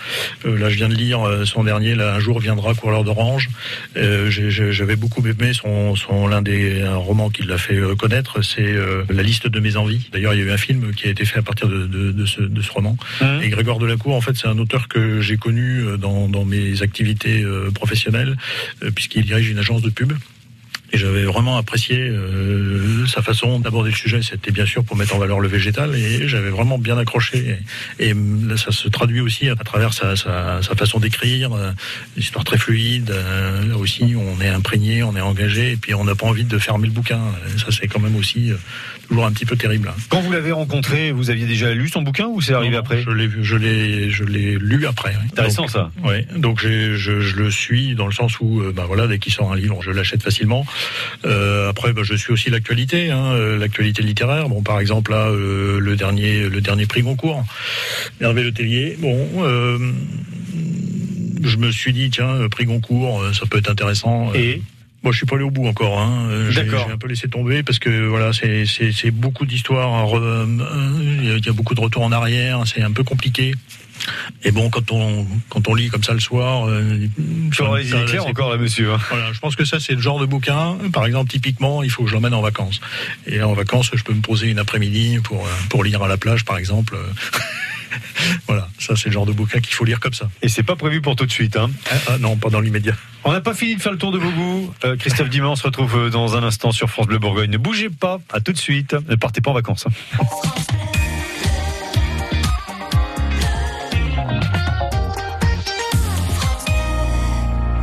Euh, 0.46 0.56
là 0.58 0.70
je 0.70 0.76
viens 0.76 0.88
de 0.88 0.94
lire 0.94 1.20
euh, 1.26 1.44
son 1.44 1.64
dernier, 1.64 1.94
là, 1.94 2.14
un 2.14 2.20
jour 2.20 2.38
viendra 2.40 2.74
couleur 2.74 3.04
d'orange. 3.04 3.48
Euh, 3.96 4.30
J'avais 4.30 4.96
beaucoup 4.96 5.26
aimé 5.26 5.52
son, 5.52 5.94
son 5.96 6.26
l'un 6.28 6.42
des 6.42 6.82
un 6.82 6.96
roman 6.96 7.28
qui 7.30 7.42
l'a 7.42 7.58
fait 7.58 7.76
euh, 7.76 7.94
connaître, 7.94 8.42
c'est 8.42 8.62
euh, 8.62 9.02
La 9.10 9.22
liste 9.22 9.46
de 9.48 9.60
mes 9.60 9.76
envies. 9.76 10.08
D'ailleurs, 10.12 10.34
il 10.34 10.40
y 10.40 10.42
a 10.42 10.46
eu 10.46 10.50
un 10.50 10.56
film 10.56 10.92
qui 10.94 11.08
a 11.08 11.10
été 11.10 11.24
fait 11.24 11.38
à 11.40 11.42
partir 11.42 11.68
de, 11.68 11.86
de, 11.86 12.12
de 12.12 12.26
ce, 12.26 12.40
de 12.42 12.62
ce 12.62 12.70
roman. 12.72 12.96
Et 13.42 13.48
Grégoire 13.48 13.78
Delacour, 13.78 14.14
en 14.14 14.20
fait, 14.20 14.36
c'est 14.36 14.48
un 14.48 14.58
auteur 14.58 14.88
que 14.88 15.20
j'ai 15.20 15.36
connu 15.36 15.80
euh, 15.80 15.96
dans, 15.96 16.28
dans 16.28 16.44
mes 16.44 16.82
activités 16.82 17.42
euh, 17.42 17.70
professionnelles, 17.70 17.97
euh, 18.06 18.90
puisqu'il 18.94 19.24
dirige 19.24 19.48
une 19.50 19.58
agence 19.58 19.82
de 19.82 19.90
pub. 19.90 20.12
Et 20.90 20.96
j'avais 20.96 21.24
vraiment 21.24 21.58
apprécié 21.58 21.98
euh, 21.98 23.06
sa 23.06 23.20
façon 23.20 23.61
d'aborder 23.61 23.90
le 23.90 23.96
sujet. 23.96 24.22
C'était 24.22 24.50
bien 24.50 24.64
sûr 24.64 24.84
pour 24.84 24.96
mettre 24.96 25.14
en 25.14 25.18
valeur 25.18 25.38
le 25.38 25.48
végétal, 25.48 25.94
et 25.94 26.26
j'avais 26.28 26.48
vraiment 26.48 26.78
bien 26.78 26.96
accroché. 26.96 27.58
Et, 27.98 28.14
ça 28.56 28.72
se 28.72 28.88
traduit 28.88 29.20
aussi 29.20 29.48
à 29.50 29.54
travers 29.54 29.92
sa, 29.92 30.14
façon 30.76 30.98
d'écrire, 30.98 31.52
euh, 31.52 31.72
histoire 32.16 32.44
très 32.44 32.56
fluide. 32.56 33.11
Euh, 33.11 33.66
là 33.68 33.76
aussi, 33.76 34.14
on 34.16 34.40
est 34.40 34.48
imprégné, 34.48 35.02
on 35.02 35.14
est 35.14 35.20
engagé, 35.20 35.72
et 35.72 35.76
puis 35.76 35.94
on 35.94 36.04
n'a 36.04 36.14
pas 36.14 36.26
envie 36.26 36.44
de 36.44 36.58
fermer 36.58 36.87
le 36.87 36.92
bouquin. 36.92 37.20
Ça, 37.58 37.66
c'est 37.70 37.87
quand 37.87 38.00
même 38.00 38.16
aussi 38.16 38.50
toujours 39.08 39.26
un 39.26 39.32
petit 39.32 39.44
peu 39.46 39.56
terrible. 39.56 39.88
hein. 39.88 40.00
Quand 40.10 40.20
vous 40.20 40.30
l'avez 40.32 40.52
rencontré, 40.52 41.12
vous 41.12 41.30
aviez 41.30 41.46
déjà 41.46 41.72
lu 41.74 41.88
son 41.88 42.02
bouquin 42.02 42.26
ou 42.26 42.40
c'est 42.40 42.52
arrivé 42.52 42.74
Non, 42.74 42.80
après 42.80 43.02
Je 43.02 43.10
l'ai 43.10 43.28
je 43.42 43.56
l'ai, 43.56 44.10
je 44.10 44.24
l'ai 44.24 44.56
lu 44.58 44.86
après. 44.86 45.14
oui. 45.20 45.28
Intéressant, 45.32 45.62
Donc, 45.62 45.70
ça. 45.70 45.90
Ouais. 46.04 46.26
Donc 46.36 46.60
je, 46.60 46.94
je 46.96 47.36
le 47.36 47.50
suis 47.50 47.94
dans 47.94 48.06
le 48.06 48.12
sens 48.12 48.38
où, 48.40 48.62
bah 48.74 48.84
voilà, 48.86 49.06
dès 49.06 49.18
qu'il 49.18 49.32
sort 49.32 49.52
un 49.52 49.56
livre, 49.56 49.80
je 49.82 49.90
l'achète 49.90 50.22
facilement. 50.22 50.64
Euh, 51.24 51.68
après, 51.70 51.92
bah, 51.92 52.02
je 52.04 52.14
suis 52.14 52.32
aussi 52.32 52.50
l'actualité, 52.50 53.10
hein, 53.10 53.32
euh, 53.32 53.58
l'actualité 53.58 54.02
littéraire. 54.02 54.48
Bon, 54.48 54.62
par 54.62 54.78
exemple 54.80 55.10
là, 55.12 55.28
euh, 55.28 55.78
le 55.80 55.96
dernier, 55.96 56.48
le 56.48 56.60
dernier 56.60 56.86
prix 56.86 57.02
Goncourt, 57.02 57.44
Hervé 58.20 58.42
Le 58.42 58.52
Tellier. 58.52 58.96
Bon. 58.98 59.26
euh, 59.38 59.78
je 61.44 61.56
me 61.56 61.70
suis 61.70 61.92
dit 61.92 62.10
tiens, 62.10 62.48
prix 62.50 62.64
Goncourt, 62.66 63.22
ça 63.32 63.46
peut 63.46 63.58
être 63.58 63.70
intéressant. 63.70 64.32
Et? 64.34 64.60
Moi, 65.02 65.12
je 65.12 65.18
suis 65.18 65.26
pas 65.26 65.37
allé 65.37 65.44
au 65.44 65.50
bout 65.50 65.66
encore. 65.66 65.98
Hein. 66.00 66.26
Euh, 66.30 66.50
J'ai 66.50 66.64
D'accord. 66.64 66.84
j'ai 66.87 66.92
un 66.92 66.98
peu 66.98 67.06
laissé 67.08 67.28
tomber 67.28 67.62
parce 67.62 67.78
que 67.78 68.06
voilà, 68.06 68.32
c'est 68.32 69.11
beaucoup 69.11 69.46
d'histoires. 69.46 70.06
re- 70.06 70.20
euh, 70.22 70.46
Il 71.00 71.24
y 71.26 71.30
a- 71.32 71.37
il 71.37 71.52
beaucoup 71.52 71.74
de 71.74 71.80
retours 71.80 72.02
en 72.02 72.12
arrière. 72.12 72.62
C'est 72.66 72.82
un 72.82 72.92
peu 72.92 73.04
compliqué. 73.04 73.54
Et 74.44 74.53
bon, 74.53 74.70
quand 74.70 74.92
on 74.92 75.26
quand 75.49 75.66
on 75.66 75.74
lit 75.74 75.88
comme 75.88 76.05
ça 76.05 76.12
le 76.14 76.20
soir, 76.20 76.68
euh, 76.68 76.80
table, 77.90 78.05
claires 78.07 78.22
c'est- 78.22 78.28
encore 78.28 78.51
là, 78.51 78.57
monsieur. 78.57 78.92
hein. 78.92 78.99
Voilà, 79.11 79.32
je 79.32 79.40
pense 79.40 79.57
que 79.57 79.64
ça 79.64 79.80
c'est 79.80 79.94
le 79.94 80.01
genre 80.01 80.20
de 80.20 80.26
bouquin. 80.26 80.76
Par 80.92 81.05
exemple, 81.05 81.30
typiquement, 81.30 81.82
il 81.82 81.90
faut 81.90 82.05
que 82.05 82.09
je 82.09 82.14
l'emmène 82.14 82.34
en 82.34 82.40
vacances. 82.40 82.80
Et 83.26 83.42
en 83.42 83.55
vacances, 83.55 83.90
je 83.92 84.03
peux 84.05 84.14
me 84.14 84.20
poser 84.20 84.49
une 84.49 84.61
après-midi 84.61 85.18
pour 85.24 85.44
euh, 85.44 85.51
pour 85.68 85.82
lire 85.82 86.03
à 86.03 86.09
la 86.09 86.16
plage, 86.16 86.44
par 86.44 86.59
exemple. 86.59 86.96
voilà, 88.46 88.68
ça 88.78 88.94
c'est 88.96 89.07
le 89.07 89.12
genre 89.12 89.26
de 89.26 89.32
bouquin 89.32 89.61
qu'il 89.61 89.74
faut 89.74 89.84
lire 89.84 90.01
comme 90.01 90.14
ça. 90.14 90.28
Et 90.42 90.49
c'est 90.49 90.62
pas 90.62 90.76
prévu 90.76 91.01
pour 91.01 91.16
tout 91.16 91.26
de 91.26 91.32
suite. 91.32 91.57
Hein. 91.57 91.70
Ah, 91.90 91.94
ah, 92.09 92.18
non, 92.18 92.36
pas 92.36 92.51
dans 92.51 92.61
l'immédiat. 92.61 92.94
On 93.24 93.32
n'a 93.32 93.40
pas 93.40 93.55
fini 93.55 93.76
de 93.76 93.82
faire 93.82 93.92
le 93.92 93.99
tour 93.99 94.12
de 94.12 94.18
vos 94.18 94.30
goûts. 94.30 94.74
Euh, 94.84 94.96
Christophe 94.96 95.28
Diman 95.28 95.57
se 95.57 95.64
retrouve 95.64 95.96
euh, 95.96 96.11
dans 96.11 96.36
un 96.36 96.42
instant 96.42 96.72
sur 96.72 96.88
France 96.88 97.07
Bleu 97.07 97.18
Bourgogne. 97.18 97.51
Ne 97.51 97.59
bougez 97.59 97.90
pas, 97.90 98.18
à 98.32 98.40
tout 98.40 98.53
de 98.53 98.59
suite. 98.59 98.94
Ne 99.09 99.16
partez 99.16 99.40
pas 99.40 99.51
en 99.51 99.55
vacances. 99.55 99.86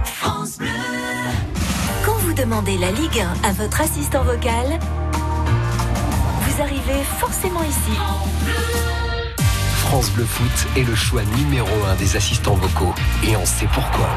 France 0.04 0.58
Bleu. 0.58 0.70
Quand 2.06 2.18
vous 2.20 2.34
demandez 2.34 2.78
la 2.78 2.92
Ligue 2.92 3.20
1 3.44 3.48
à 3.48 3.54
votre 3.54 3.82
assistant 3.82 4.24
vocal, 4.24 4.80
vous 6.42 6.62
arrivez 6.62 7.04
forcément 7.20 7.64
ici. 7.64 8.75
France 9.86 10.10
Bleu 10.12 10.26
Foot 10.26 10.68
est 10.76 10.84
le 10.84 10.96
choix 10.96 11.22
numéro 11.38 11.70
un 11.90 11.96
des 11.96 12.16
assistants 12.16 12.56
vocaux. 12.56 12.94
Et 13.24 13.38
on 13.38 13.46
sait 13.46 13.68
pourquoi. 13.72 14.08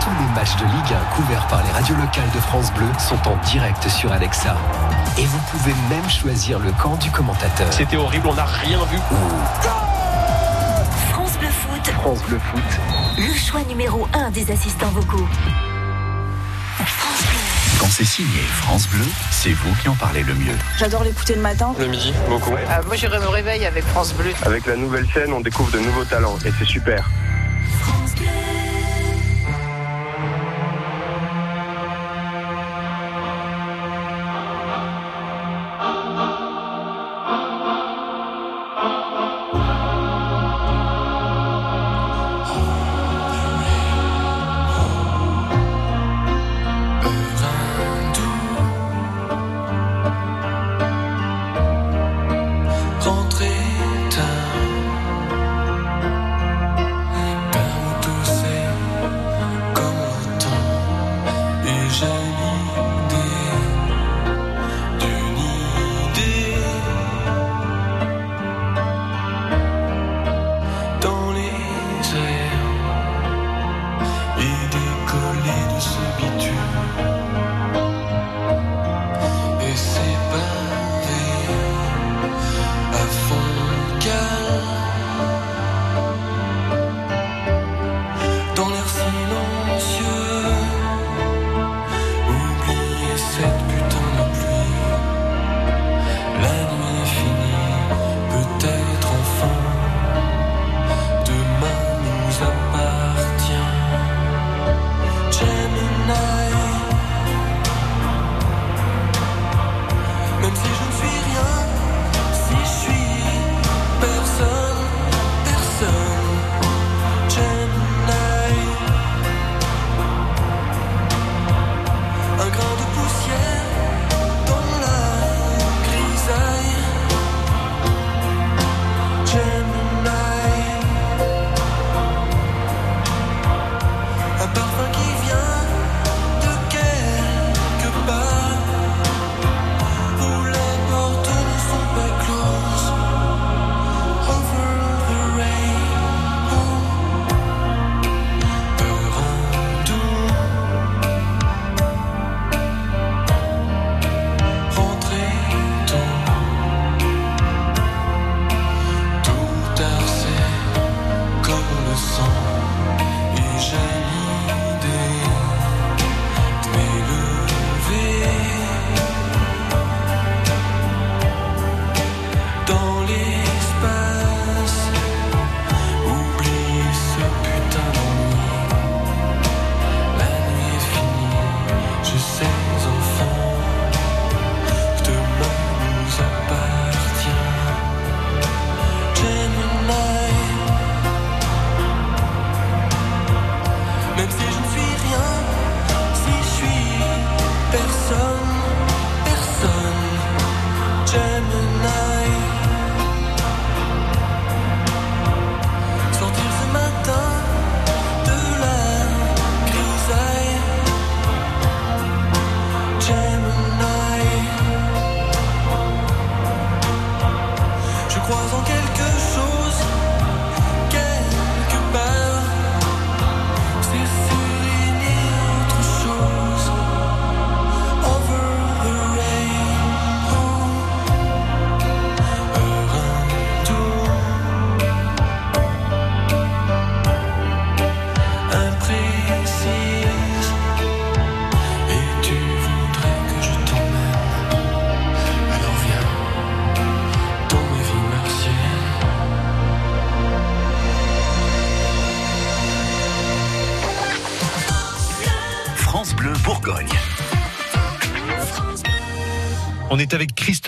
Tous 0.00 0.10
les 0.10 0.34
matchs 0.34 0.56
de 0.56 0.64
Ligue 0.64 0.96
1 1.12 1.14
couverts 1.14 1.46
par 1.48 1.62
les 1.62 1.70
radios 1.70 1.96
locales 1.96 2.30
de 2.34 2.40
France 2.40 2.72
Bleu 2.72 2.86
sont 2.98 3.28
en 3.28 3.36
direct 3.46 3.88
sur 3.88 4.10
Alexa. 4.10 4.56
Et 5.18 5.24
vous 5.24 5.38
pouvez 5.50 5.74
même 5.90 6.08
choisir 6.08 6.58
le 6.58 6.72
camp 6.72 6.96
du 6.96 7.10
commentateur. 7.10 7.72
C'était 7.72 7.96
horrible, 7.96 8.26
on 8.28 8.34
n'a 8.34 8.46
rien 8.46 8.78
vu. 8.90 8.98
France 11.10 11.38
Bleu 11.38 11.48
Foot, 11.48 11.86
France 11.88 12.22
Bleu 12.26 12.38
Foot. 12.38 12.62
le 13.18 13.34
choix 13.34 13.62
numéro 13.64 14.08
1 14.14 14.30
des 14.30 14.50
assistants 14.50 14.90
vocaux. 14.90 15.28
Quand 17.82 17.88
c'est 17.88 18.04
signé 18.04 18.38
France 18.60 18.86
Bleu, 18.86 19.04
c'est 19.32 19.50
vous 19.50 19.74
qui 19.82 19.88
en 19.88 19.96
parlez 19.96 20.22
le 20.22 20.34
mieux. 20.34 20.54
J'adore 20.78 21.02
l'écouter 21.02 21.34
le 21.34 21.40
matin. 21.40 21.74
Le 21.80 21.88
midi, 21.88 22.14
beaucoup. 22.28 22.50
moi, 22.50 22.94
je 22.94 23.08
me 23.08 23.28
réveille 23.28 23.66
avec 23.66 23.82
France 23.86 24.14
Bleu. 24.14 24.30
Avec 24.42 24.66
la 24.66 24.76
nouvelle 24.76 25.04
scène, 25.12 25.32
on 25.32 25.40
découvre 25.40 25.72
de 25.72 25.80
nouveaux 25.80 26.04
talents 26.04 26.38
et 26.46 26.52
c'est 26.56 26.64
super. 26.64 27.10
Rentrer 27.84 28.24
tard 28.24 28.61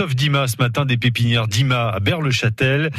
Christophe 0.04 0.16
Dima 0.16 0.46
ce 0.48 0.56
matin 0.58 0.84
des 0.84 0.98
pépinières 0.98 1.48
Dima 1.48 1.88
à 1.88 1.98
Berle-Châtel 1.98 2.90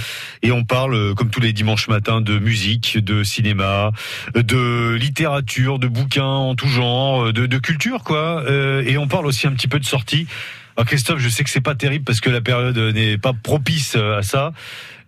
et 0.41 0.51
on 0.51 0.63
parle, 0.63 0.95
euh, 0.95 1.13
comme 1.13 1.29
tous 1.29 1.39
les 1.39 1.53
dimanches 1.53 1.87
matins, 1.87 2.19
de 2.19 2.39
musique, 2.39 2.97
de 2.97 3.23
cinéma, 3.23 3.91
de 4.33 4.95
littérature, 4.95 5.77
de 5.77 5.87
bouquins 5.87 6.25
en 6.25 6.55
tout 6.55 6.67
genre, 6.67 7.31
de, 7.31 7.45
de 7.45 7.57
culture 7.59 8.03
quoi. 8.03 8.43
Euh, 8.47 8.83
et 8.87 8.97
on 8.97 9.07
parle 9.07 9.27
aussi 9.27 9.45
un 9.45 9.51
petit 9.51 9.67
peu 9.67 9.77
de 9.77 9.85
sortie. 9.85 10.25
Alors 10.77 10.87
Christophe, 10.87 11.19
je 11.19 11.29
sais 11.29 11.43
que 11.43 11.51
c'est 11.51 11.61
pas 11.61 11.75
terrible 11.75 12.05
parce 12.05 12.21
que 12.21 12.31
la 12.31 12.41
période 12.41 12.77
n'est 12.77 13.19
pas 13.19 13.33
propice 13.33 13.95
à 13.95 14.23
ça. 14.23 14.51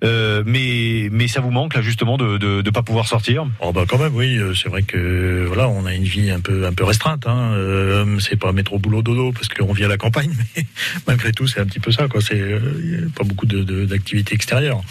Euh, 0.04 0.44
mais 0.46 1.10
mais 1.12 1.28
ça 1.28 1.42
vous 1.42 1.50
manque 1.50 1.74
là 1.74 1.82
justement 1.82 2.18
de 2.18 2.38
de, 2.38 2.62
de 2.62 2.70
pas 2.70 2.84
pouvoir 2.84 3.08
sortir? 3.08 3.48
Oh 3.62 3.72
bah 3.74 3.86
quand 3.88 3.98
même 3.98 4.14
oui, 4.14 4.38
euh, 4.38 4.54
c'est 4.54 4.70
vrai 4.70 4.84
que 4.84 5.46
voilà, 5.48 5.68
on 5.70 5.86
a 5.88 5.94
une 5.96 6.04
vie 6.04 6.30
un 6.30 6.40
peu 6.40 6.68
un 6.68 6.74
peu 6.74 6.84
restreinte. 6.84 7.26
Hein. 7.26 7.54
Euh, 7.56 8.20
c'est 8.20 8.36
pas 8.36 8.52
métro 8.52 8.78
boulot 8.78 9.02
dodo 9.02 9.32
parce 9.32 9.48
qu'on 9.48 9.74
vit 9.74 9.86
à 9.86 9.88
la 9.88 9.98
campagne, 9.98 10.30
mais 10.56 10.66
malgré 11.08 11.32
tout 11.32 11.48
c'est 11.48 11.60
un 11.62 11.66
petit 11.66 11.80
peu 11.80 11.92
ça 11.92 12.08
quoi. 12.08 12.22
C'est 12.22 12.40
euh, 12.40 13.10
pas 13.16 13.24
beaucoup 13.24 13.48
de 13.48 13.86
d'activités 13.86 14.36
extérieures. 14.36 14.82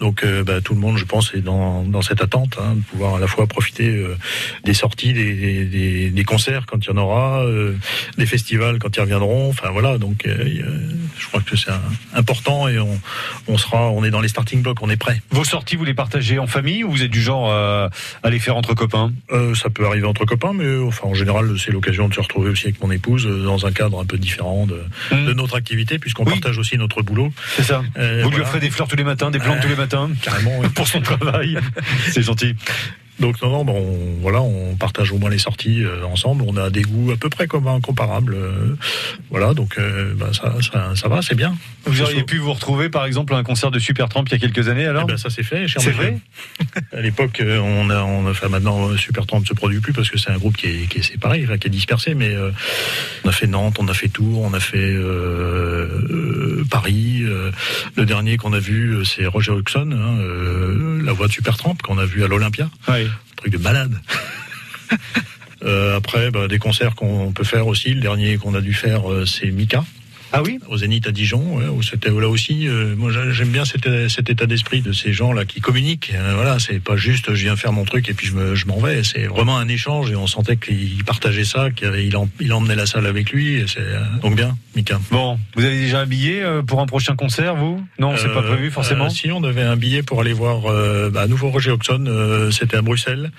Donc 0.00 0.24
euh, 0.24 0.42
bah, 0.44 0.62
tout 0.62 0.72
le 0.74 0.80
monde, 0.80 0.96
je 0.96 1.04
pense, 1.04 1.34
est 1.34 1.42
dans 1.42 1.82
dans 1.84 2.00
cette 2.02 2.22
attente 2.22 2.56
hein, 2.58 2.76
de 2.76 2.80
pouvoir 2.82 3.16
à 3.16 3.18
la 3.20 3.26
fois 3.26 3.46
profiter 3.46 4.02
des 4.64 4.74
sorties, 4.74 5.12
des, 5.12 5.34
des, 5.34 5.64
des- 5.66 6.10
des 6.10 6.24
concerts 6.24 6.64
quand 6.66 6.84
il 6.86 6.88
y 6.88 6.92
en 6.92 6.96
aura, 6.96 7.44
des 8.16 8.26
festivals 8.26 8.78
quand 8.78 8.96
ils 8.96 9.00
reviendront. 9.00 9.50
Enfin 9.50 9.70
voilà, 9.72 9.98
donc 9.98 10.26
je 10.26 11.26
crois 11.26 11.40
que 11.42 11.54
c'est 11.56 11.70
important 12.14 12.66
et 12.68 12.78
on 12.78 12.98
on 13.48 13.58
sera, 13.58 13.90
on 13.90 14.04
est 14.04 14.10
dans 14.10 14.20
les 14.22 14.28
starting 14.28 14.53
blocks, 14.62 14.78
on 14.82 14.90
est 14.90 14.96
prêt. 14.96 15.20
Vos 15.30 15.44
sorties, 15.44 15.76
vous 15.76 15.84
les 15.84 15.94
partagez 15.94 16.38
en 16.38 16.46
famille 16.46 16.84
ou 16.84 16.90
vous 16.90 17.02
êtes 17.02 17.10
du 17.10 17.22
genre 17.22 17.50
à, 17.50 17.90
à 18.22 18.30
les 18.30 18.38
faire 18.38 18.56
entre 18.56 18.74
copains? 18.74 19.12
Euh, 19.32 19.54
ça 19.54 19.70
peut 19.70 19.86
arriver 19.86 20.06
entre 20.06 20.24
copains, 20.24 20.52
mais 20.54 20.64
euh, 20.64 20.84
enfin 20.86 21.08
en 21.08 21.14
général 21.14 21.56
c'est 21.58 21.70
l'occasion 21.72 22.08
de 22.08 22.14
se 22.14 22.20
retrouver 22.20 22.50
aussi 22.50 22.64
avec 22.66 22.80
mon 22.82 22.90
épouse 22.90 23.26
euh, 23.26 23.44
dans 23.44 23.66
un 23.66 23.72
cadre 23.72 24.00
un 24.00 24.04
peu 24.04 24.18
différent 24.18 24.66
de, 24.66 24.82
de 25.16 25.32
notre 25.32 25.56
activité, 25.56 25.98
puisqu'on 25.98 26.24
partage 26.24 26.58
aussi 26.58 26.76
notre 26.78 27.02
boulot. 27.02 27.32
C'est 27.56 27.62
ça. 27.64 27.82
Euh, 27.96 28.22
vous 28.24 28.30
lui 28.30 28.40
offrez 28.40 28.60
des 28.60 28.70
fleurs 28.70 28.88
tous 28.88 28.96
les 28.96 29.04
matins, 29.04 29.30
des 29.30 29.38
plantes 29.38 29.58
Euh, 29.58 29.62
tous 29.62 29.68
les 29.68 29.76
matins 29.76 30.10
Carrément. 30.22 30.58
oui. 30.60 30.68
pour 30.74 30.88
son 30.88 31.00
travail. 31.00 31.58
C'est 32.10 32.22
gentil. 32.22 32.54
Donc 33.20 33.40
non, 33.42 33.50
non, 33.50 33.64
bon, 33.64 33.76
on- 33.76 34.20
voilà, 34.22 34.42
on 34.42 34.74
partage 34.76 35.12
au 35.12 35.18
moins 35.18 35.30
les 35.30 35.38
sorties 35.38 35.84
euh, 35.84 36.04
ensemble. 36.04 36.44
On 36.48 36.56
a 36.56 36.68
des 36.70 36.82
goûts 36.82 37.12
à 37.12 37.16
peu 37.16 37.28
près 37.30 37.46
communs, 37.46 37.80
comparables. 37.80 38.34
euh, 38.34 38.76
voilà, 39.30 39.54
donc 39.54 39.78
euh, 39.78 40.14
bah, 40.16 40.30
ça, 40.32 40.54
ça, 40.60 40.92
ça 40.96 41.08
va, 41.08 41.22
c'est 41.22 41.34
bien. 41.36 41.56
Vous 41.86 42.02
auriez 42.02 42.22
pu 42.24 42.38
vous 42.38 42.52
retrouver 42.52 42.88
par 42.88 43.04
exemple 43.06 43.34
à 43.34 43.36
un 43.36 43.44
concert 43.44 43.70
de 43.70 43.78
Supertramp 43.78 44.24
il 44.26 44.32
y 44.32 44.34
a 44.34 44.38
quelques 44.38 44.68
années 44.68 44.86
alors 44.86 45.04
Eh 45.06 45.12
ben, 45.12 45.16
ça 45.16 45.30
s'est 45.30 45.42
fait. 45.42 45.68
cher 45.68 45.80
C'est 45.82 45.90
vrai 45.92 46.18
À 46.96 47.00
l'époque, 47.00 47.40
on 47.44 47.90
a, 47.90 48.02
on 48.02 48.26
a, 48.26 48.30
enfin 48.30 48.48
maintenant, 48.48 48.96
Supertramp 48.96 49.40
ne 49.40 49.44
se 49.46 49.54
produit 49.54 49.80
plus 49.80 49.92
parce 49.92 50.10
que 50.10 50.18
c'est 50.18 50.30
un 50.30 50.38
groupe 50.38 50.56
qui 50.56 50.66
est, 50.66 50.88
qui 50.88 50.98
est 50.98 51.02
séparé, 51.02 51.42
enfin, 51.44 51.56
qui 51.58 51.68
est 51.68 51.70
dispersé. 51.70 52.14
Mais 52.14 52.34
on 53.24 53.28
a 53.28 53.32
fait 53.32 53.46
Nantes, 53.46 53.76
on 53.78 53.86
a 53.88 53.94
fait 53.94 54.08
Tours, 54.08 54.40
on 54.42 54.52
a 54.54 54.60
fait 54.60 54.96
Paris. 56.70 57.24
le 57.96 58.04
dernier 58.06 58.36
qu'on 58.36 58.52
a 58.52 58.58
vu, 58.58 59.04
c'est 59.04 59.26
Roger 59.26 59.52
Hodgson, 59.52 59.90
hein, 59.92 61.02
la 61.04 61.12
voix 61.12 61.26
de 61.28 61.32
Supertramp 61.32 61.76
qu'on 61.82 61.98
a 61.98 62.04
vu 62.06 62.24
à 62.24 62.28
l'Olympia. 62.28 62.68
Un 63.06 63.36
truc 63.36 63.52
de 63.52 63.58
malade. 63.58 63.94
Euh, 65.66 65.96
après, 65.96 66.30
bah, 66.30 66.46
des 66.46 66.58
concerts 66.58 66.94
qu'on 66.94 67.32
peut 67.32 67.42
faire 67.42 67.66
aussi. 67.66 67.94
Le 67.94 68.02
dernier 68.02 68.36
qu'on 68.36 68.54
a 68.54 68.60
dû 68.60 68.74
faire, 68.74 69.10
euh, 69.10 69.24
c'est 69.24 69.50
Mika. 69.50 69.82
Ah 70.36 70.42
oui 70.42 70.58
Au 70.68 70.76
Zénith 70.76 71.06
à 71.06 71.12
Dijon, 71.12 71.58
ouais, 71.58 71.66
où 71.68 71.80
c'était 71.82 72.10
là 72.10 72.28
aussi. 72.28 72.66
euh, 72.66 72.96
moi, 72.96 73.12
j'a- 73.12 73.30
j'aime 73.30 73.50
bien 73.50 73.64
cet, 73.64 73.86
cet 74.08 74.30
état 74.30 74.46
d'esprit 74.46 74.80
de 74.82 74.92
ces 74.92 75.12
gens-là 75.12 75.44
qui 75.44 75.60
communiquent. 75.60 76.12
Euh, 76.14 76.32
voilà, 76.34 76.58
c'est 76.58 76.80
pas 76.82 76.96
juste 76.96 77.32
je 77.34 77.42
viens 77.44 77.54
faire 77.56 77.72
mon 77.72 77.84
truc 77.84 78.08
et 78.08 78.14
puis 78.14 78.26
je 78.26 78.32
me- 78.34 78.54
je 78.56 78.66
m'en 78.66 78.78
vais. 78.80 79.04
C'est 79.04 79.26
vraiment 79.26 79.56
un 79.58 79.68
échange 79.68 80.10
et 80.10 80.16
on 80.16 80.26
sentait 80.26 80.56
qu'il 80.56 81.04
partageait 81.04 81.44
ça, 81.44 81.70
qu'il 81.70 81.86
avait- 81.86 82.04
il, 82.06 82.16
en- 82.16 82.28
il 82.40 82.52
emmenait 82.52 82.74
la 82.74 82.86
salle 82.86 83.06
avec 83.06 83.30
lui. 83.30 83.54
Et 83.60 83.66
c'est 83.68 83.78
euh, 83.80 84.00
donc 84.22 84.34
bien, 84.34 84.56
Mika. 84.74 85.00
Bon, 85.12 85.38
vous 85.54 85.64
avez 85.64 85.76
déjà 85.78 86.00
un 86.00 86.06
billet 86.06 86.42
euh, 86.42 86.62
pour 86.62 86.80
un 86.80 86.86
prochain 86.86 87.14
concert, 87.14 87.54
vous? 87.54 87.80
Non, 88.00 88.16
c'est 88.16 88.28
pas 88.32 88.40
Euh, 88.40 88.52
prévu 88.54 88.70
forcément. 88.72 89.06
euh, 89.06 89.10
si 89.10 89.30
on 89.30 89.44
avait 89.44 89.62
un 89.62 89.76
billet 89.76 90.02
pour 90.02 90.20
aller 90.20 90.32
voir 90.32 90.66
euh, 90.66 91.10
bah, 91.10 91.22
à 91.22 91.26
nouveau 91.28 91.50
Roger 91.50 91.70
Hodgson, 91.70 92.04
euh, 92.08 92.50
c'était 92.50 92.76
à 92.76 92.82
Bruxelles. 92.82 93.30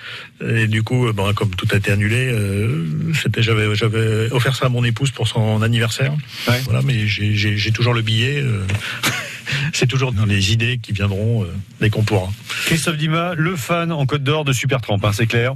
Et 0.47 0.67
du 0.67 0.81
coup, 0.83 1.11
bah, 1.13 1.31
comme 1.35 1.49
tout 1.55 1.67
a 1.73 1.75
été 1.75 1.91
annulé, 1.91 2.29
euh, 2.31 2.85
c'était 3.21 3.41
j'avais 3.43 3.73
j'avais 3.75 4.31
offert 4.31 4.55
ça 4.55 4.67
à 4.67 4.69
mon 4.69 4.83
épouse 4.85 5.11
pour 5.11 5.27
son 5.27 5.61
anniversaire. 5.61 6.13
Voilà, 6.65 6.81
mais 6.85 7.07
j'ai- 7.07 7.71
toujours 7.71 7.93
le 7.93 8.01
billet. 8.01 8.39
euh, 8.41 8.65
c'est 9.73 9.87
toujours 9.87 10.11
dans 10.11 10.25
les 10.25 10.53
idées 10.53 10.79
qui 10.81 10.91
viendront 10.93 11.43
euh, 11.43 11.47
dès 11.81 11.89
qu'on 11.89 12.03
pourra. 12.03 12.29
Christophe 12.65 12.97
Dima, 12.97 13.33
le 13.35 13.55
fan 13.55 13.91
en 13.91 14.05
Côte 14.05 14.23
d'Or 14.23 14.45
de 14.45 14.53
Supertramp, 14.53 14.99
hein, 15.03 15.11
c'est 15.13 15.27
clair. 15.27 15.55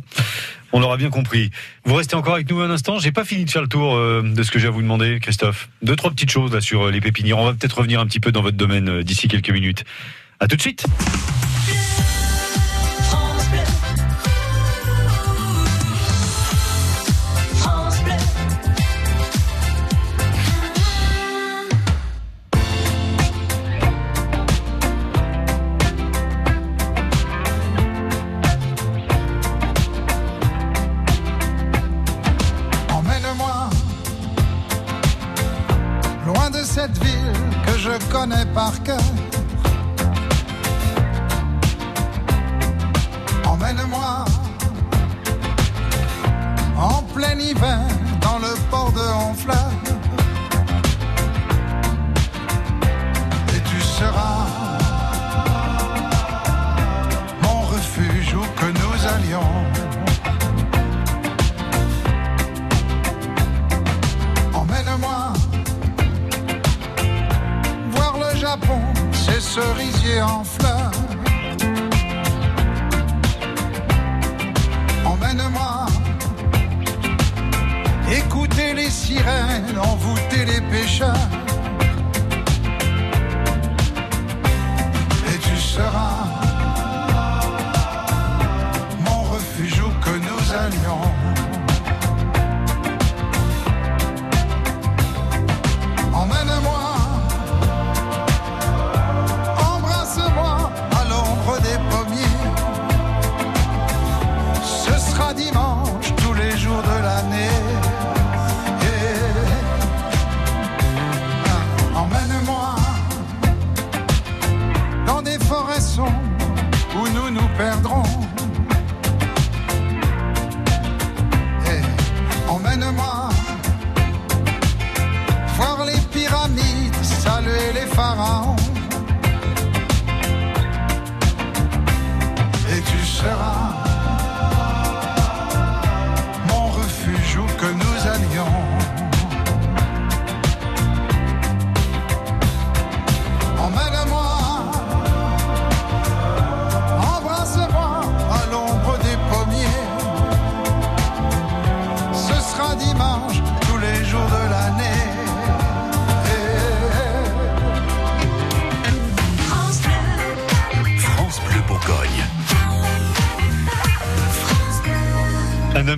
On 0.72 0.80
l'aura 0.80 0.98
bien 0.98 1.10
compris. 1.10 1.50
Vous 1.86 1.96
restez 1.96 2.16
encore 2.16 2.36
avec 2.36 2.50
nous 2.52 2.60
un 2.62 2.70
instant. 2.70 3.00
J'ai 3.00 3.12
pas 3.12 3.26
fini 3.26 3.46
de 3.46 3.50
faire 3.50 3.64
le 3.64 3.68
tour 3.68 3.96
euh, 3.96 4.22
de 4.24 4.44
ce 4.44 4.52
que 4.52 4.60
j'ai 4.60 4.68
à 4.68 4.72
vous 4.72 4.82
demander, 4.84 5.20
Christophe. 5.20 5.70
Deux 5.82 5.96
trois 5.96 6.12
petites 6.12 6.30
choses 6.32 6.60
sur 6.60 6.92
les 6.92 7.02
pépinières. 7.02 7.40
On 7.40 7.46
va 7.46 7.54
peut-être 7.54 7.78
revenir 7.80 8.00
un 8.00 8.06
petit 8.06 8.20
peu 8.20 8.32
dans 8.32 8.42
votre 8.44 8.58
domaine 8.58 9.02
d'ici 9.02 9.28
quelques 9.28 9.50
minutes. 9.50 9.84
À 10.40 10.48
tout 10.48 10.56
de 10.56 10.62
suite. 10.62 10.86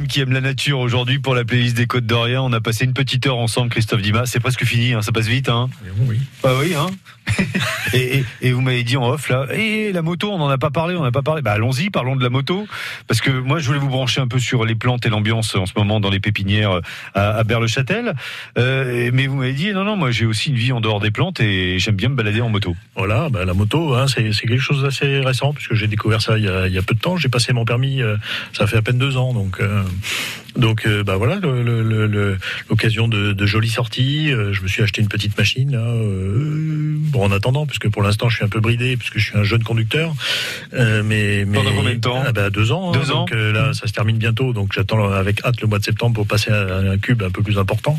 Qui 0.07 0.21
aime 0.21 0.31
la 0.31 0.41
nature 0.41 0.79
aujourd'hui 0.79 1.17
pour 1.19 1.33
la 1.35 1.43
playlist 1.43 1.75
des 1.75 1.87
Côtes 1.87 2.05
d'Orient. 2.05 2.45
On 2.45 2.53
a 2.53 2.61
passé 2.61 2.85
une 2.85 2.93
petite 2.93 3.25
heure 3.25 3.37
ensemble, 3.37 3.69
Christophe 3.71 4.01
Dimas. 4.01 4.25
C'est 4.25 4.39
presque 4.39 4.63
fini, 4.63 4.93
hein, 4.93 5.01
ça 5.01 5.11
passe 5.11 5.27
vite. 5.27 5.49
Hein. 5.49 5.69
Oui. 6.07 6.19
Bah 6.43 6.51
oui, 6.59 6.73
hein. 6.75 6.87
et, 7.93 8.17
et- 8.19 8.25
et 8.41 8.51
vous 8.51 8.61
m'avez 8.61 8.83
dit 8.83 8.97
en 8.97 9.07
off 9.09 9.29
là, 9.29 9.45
et 9.53 9.91
la 9.93 10.01
moto, 10.01 10.31
on 10.31 10.37
n'en 10.37 10.49
a 10.49 10.57
pas 10.57 10.69
parlé, 10.69 10.95
on 10.95 11.03
n'a 11.03 11.11
pas 11.11 11.21
parlé. 11.21 11.41
Bah 11.41 11.53
allons-y, 11.53 11.89
parlons 11.89 12.15
de 12.15 12.23
la 12.23 12.29
moto, 12.29 12.67
parce 13.07 13.21
que 13.21 13.31
moi 13.31 13.59
je 13.59 13.67
voulais 13.67 13.79
vous 13.79 13.89
brancher 13.89 14.19
un 14.21 14.27
peu 14.27 14.39
sur 14.39 14.65
les 14.65 14.75
plantes 14.75 15.05
et 15.05 15.09
l'ambiance 15.09 15.55
en 15.55 15.65
ce 15.65 15.73
moment 15.77 15.99
dans 15.99 16.09
les 16.09 16.19
pépinières 16.19 16.81
à, 17.13 17.37
à 17.37 17.43
Berle-Châtel. 17.43 18.13
Euh, 18.57 19.09
mais 19.13 19.27
vous 19.27 19.35
m'avez 19.37 19.53
dit 19.53 19.71
non 19.71 19.83
non, 19.83 19.95
moi 19.95 20.11
j'ai 20.11 20.25
aussi 20.25 20.49
une 20.49 20.55
vie 20.57 20.71
en 20.73 20.81
dehors 20.81 20.99
des 20.99 21.11
plantes 21.11 21.39
et 21.39 21.79
j'aime 21.79 21.95
bien 21.95 22.09
me 22.09 22.15
balader 22.15 22.41
en 22.41 22.49
moto. 22.49 22.75
Voilà, 22.95 23.29
bah, 23.29 23.45
la 23.45 23.53
moto, 23.53 23.93
hein, 23.95 24.07
c'est 24.07 24.31
c'est 24.33 24.47
quelque 24.47 24.59
chose 24.61 24.83
d'assez 24.83 25.19
récent, 25.21 25.53
puisque 25.53 25.73
j'ai 25.75 25.87
découvert 25.87 26.21
ça 26.21 26.37
il 26.37 26.43
y, 26.45 26.49
a, 26.49 26.67
il 26.67 26.73
y 26.73 26.77
a 26.77 26.81
peu 26.83 26.95
de 26.95 26.99
temps. 26.99 27.17
J'ai 27.17 27.29
passé 27.29 27.53
mon 27.53 27.65
permis, 27.65 28.01
euh, 28.01 28.17
ça 28.53 28.67
fait 28.67 28.77
à 28.77 28.81
peine 28.81 28.97
deux 28.97 29.15
ans, 29.17 29.33
donc 29.33 29.59
euh, 29.61 29.70
donc 30.57 30.85
euh, 30.85 31.01
bah 31.03 31.15
voilà 31.15 31.39
l'occasion 32.69 33.07
de, 33.07 33.33
de 33.33 33.45
jolies 33.45 33.69
sorties. 33.69 34.31
Euh, 34.31 34.53
je 34.53 34.61
me 34.61 34.67
suis 34.67 34.83
acheté 34.83 35.01
une 35.01 35.07
petite 35.07 35.37
machine 35.37 35.71
là, 35.71 35.79
euh, 35.79 36.95
bon 36.97 37.23
en 37.25 37.31
attendant, 37.31 37.65
puisque 37.65 37.89
pour 37.89 38.03
l'instant 38.03 38.29
je 38.29 38.35
suis 38.37 38.45
un 38.45 38.49
peu 38.49 38.59
bridé, 38.59 38.97
puisque 38.97 39.17
je 39.17 39.29
suis 39.29 39.37
un 39.37 39.43
jeune 39.43 39.63
conducteur. 39.63 40.13
Euh, 40.73 41.03
mais 41.03 41.45
mais 41.45 41.57
Pendant 41.57 41.73
combien 41.75 41.93
de 41.95 41.99
temps 41.99 42.23
Ah 42.25 42.31
bah, 42.31 42.49
Deux 42.49 42.71
ans. 42.71 42.91
hein, 42.93 42.97
Deux 42.99 43.11
ans. 43.11 43.19
donc 43.21 43.31
euh, 43.33 43.51
là, 43.53 43.73
ça 43.73 43.87
se 43.87 43.93
termine 43.93 44.17
bientôt, 44.17 44.53
donc 44.53 44.73
j'attends 44.73 45.11
avec 45.11 45.43
hâte 45.45 45.61
le 45.61 45.67
mois 45.67 45.79
de 45.79 45.83
septembre 45.85 46.15
pour 46.15 46.27
passer 46.27 46.51
à 46.51 46.77
un 46.77 46.97
cube 46.97 47.23
un 47.23 47.31
peu 47.31 47.41
plus 47.41 47.57
important. 47.57 47.97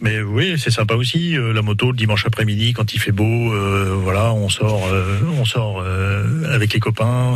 Mais 0.00 0.22
oui, 0.22 0.54
c'est 0.58 0.70
sympa 0.70 0.94
aussi. 0.94 1.36
euh, 1.36 1.52
la 1.52 1.60
moto 1.60 1.90
le 1.90 1.96
dimanche 1.96 2.24
après-midi 2.26 2.72
quand 2.72 2.94
il 2.94 2.98
fait 2.98 3.12
beau, 3.12 3.52
euh, 3.52 3.94
voilà, 4.02 4.32
on 4.32 4.48
sort, 4.48 4.88
euh, 4.90 5.18
on 5.38 5.44
sort 5.44 5.84
avec 6.50 6.72
les 6.72 6.80
copains. 6.80 7.34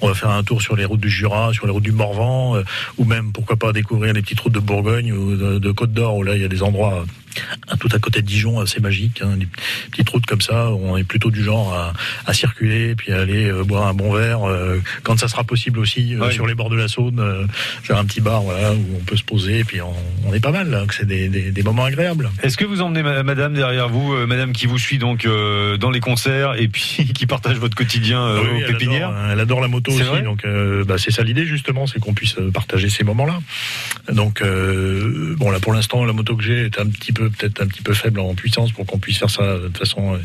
on 0.00 0.08
va 0.08 0.14
faire 0.14 0.30
un 0.30 0.42
tour 0.42 0.60
sur 0.60 0.76
les 0.76 0.84
routes 0.84 1.00
du 1.00 1.10
Jura, 1.10 1.52
sur 1.52 1.66
les 1.66 1.72
routes 1.72 1.82
du 1.82 1.92
Morvan, 1.92 2.62
ou 2.98 3.04
même 3.04 3.32
pourquoi 3.32 3.56
pas 3.56 3.72
découvrir 3.72 4.12
les 4.12 4.22
petites 4.22 4.40
routes 4.40 4.52
de 4.52 4.60
Bourgogne 4.60 5.12
ou 5.12 5.36
de, 5.36 5.58
de 5.58 5.70
Côte 5.72 5.92
d'Or 5.92 6.16
où 6.16 6.22
là 6.22 6.34
il 6.34 6.42
y 6.42 6.44
a 6.44 6.48
des 6.48 6.62
endroits 6.62 7.04
tout 7.80 7.88
à 7.92 7.98
côté 7.98 8.22
de 8.22 8.26
Dijon 8.26 8.60
assez 8.60 8.80
magiques, 8.80 9.20
hein, 9.22 9.36
des 9.36 9.48
petites 9.90 10.08
routes 10.08 10.26
comme 10.26 10.40
ça. 10.40 10.70
On 10.70 10.96
est 10.96 11.04
plutôt 11.04 11.30
du 11.30 11.42
genre 11.42 11.72
à, 11.74 11.92
à 12.26 12.32
circuler, 12.34 12.94
puis 12.94 13.12
à 13.12 13.20
aller 13.20 13.46
euh, 13.50 13.64
boire 13.64 13.86
un 13.86 13.94
bon 13.94 14.12
verre 14.12 14.48
euh, 14.48 14.80
quand 15.02 15.18
ça 15.18 15.28
sera 15.28 15.44
possible 15.44 15.78
aussi 15.78 16.14
euh, 16.14 16.30
sur 16.30 16.46
les 16.46 16.54
bords 16.54 16.70
de 16.70 16.76
la 16.76 16.88
Saône, 16.88 17.20
euh, 17.20 17.46
faire 17.82 17.96
un 17.98 18.04
petit 18.04 18.20
bar 18.20 18.42
voilà 18.42 18.72
où 18.72 18.84
on 19.00 19.04
peut 19.04 19.16
se 19.16 19.24
poser, 19.24 19.60
et 19.60 19.64
puis 19.64 19.80
on, 19.80 19.92
on 20.26 20.32
est 20.34 20.40
pas 20.40 20.52
mal. 20.52 20.84
que 20.86 20.94
C'est 20.94 21.06
des, 21.06 21.28
des, 21.28 21.50
des 21.50 21.62
moments 21.62 21.84
agréables. 21.84 22.30
Est-ce 22.42 22.56
que 22.56 22.64
vous 22.64 22.80
emmenez 22.82 23.02
ma- 23.02 23.22
madame 23.22 23.54
derrière 23.54 23.88
vous, 23.88 24.12
euh, 24.12 24.26
madame 24.26 24.52
qui 24.52 24.66
vous 24.66 24.78
suit 24.78 24.98
donc 24.98 25.24
euh, 25.24 25.76
dans 25.76 25.90
les 25.90 26.00
concerts 26.00 26.54
et 26.58 26.68
puis 26.68 27.10
qui 27.14 27.26
partage 27.26 27.56
votre 27.58 27.76
quotidien 27.76 28.20
euh, 28.22 28.40
Ah 28.42 28.48
Oui, 28.52 28.62
aux 28.62 28.66
elle 28.66 28.72
pépinières 28.72 29.08
adore, 29.10 29.30
elle 29.32 29.40
adore 29.40 29.60
la 29.60 29.68
moto 29.68 29.92
C'est 29.92 30.08
aussi, 30.08 30.22
donc 30.22 30.44
euh, 30.44 30.84
bah, 30.84 30.96
c'est 30.98 31.10
ça 31.10 31.22
l'idée 31.22 31.46
justement, 31.46 31.86
c'est 31.86 31.98
qu'on 31.98 32.14
puisse 32.14 32.36
euh, 32.38 32.50
partager 32.50 32.88
ces 32.90 33.04
moments-là. 33.04 33.40
Donc 34.12 34.42
euh, 34.42 35.34
bon 35.38 35.50
là 35.50 35.60
pour 35.60 35.72
l'instant 35.72 36.04
la 36.04 36.12
moto 36.12 36.36
que 36.36 36.42
j'ai 36.42 36.64
est 36.66 36.78
un 36.80 36.86
petit 36.86 37.12
peu 37.12 37.21
peut-être 37.28 37.62
un 37.62 37.66
petit 37.66 37.82
peu 37.82 37.94
faible 37.94 38.20
en 38.20 38.34
puissance 38.34 38.72
pour 38.72 38.86
qu'on 38.86 38.98
puisse 38.98 39.18
faire 39.18 39.30
ça 39.30 39.58
de 39.58 39.76
façon 39.76 40.14
euh, 40.14 40.18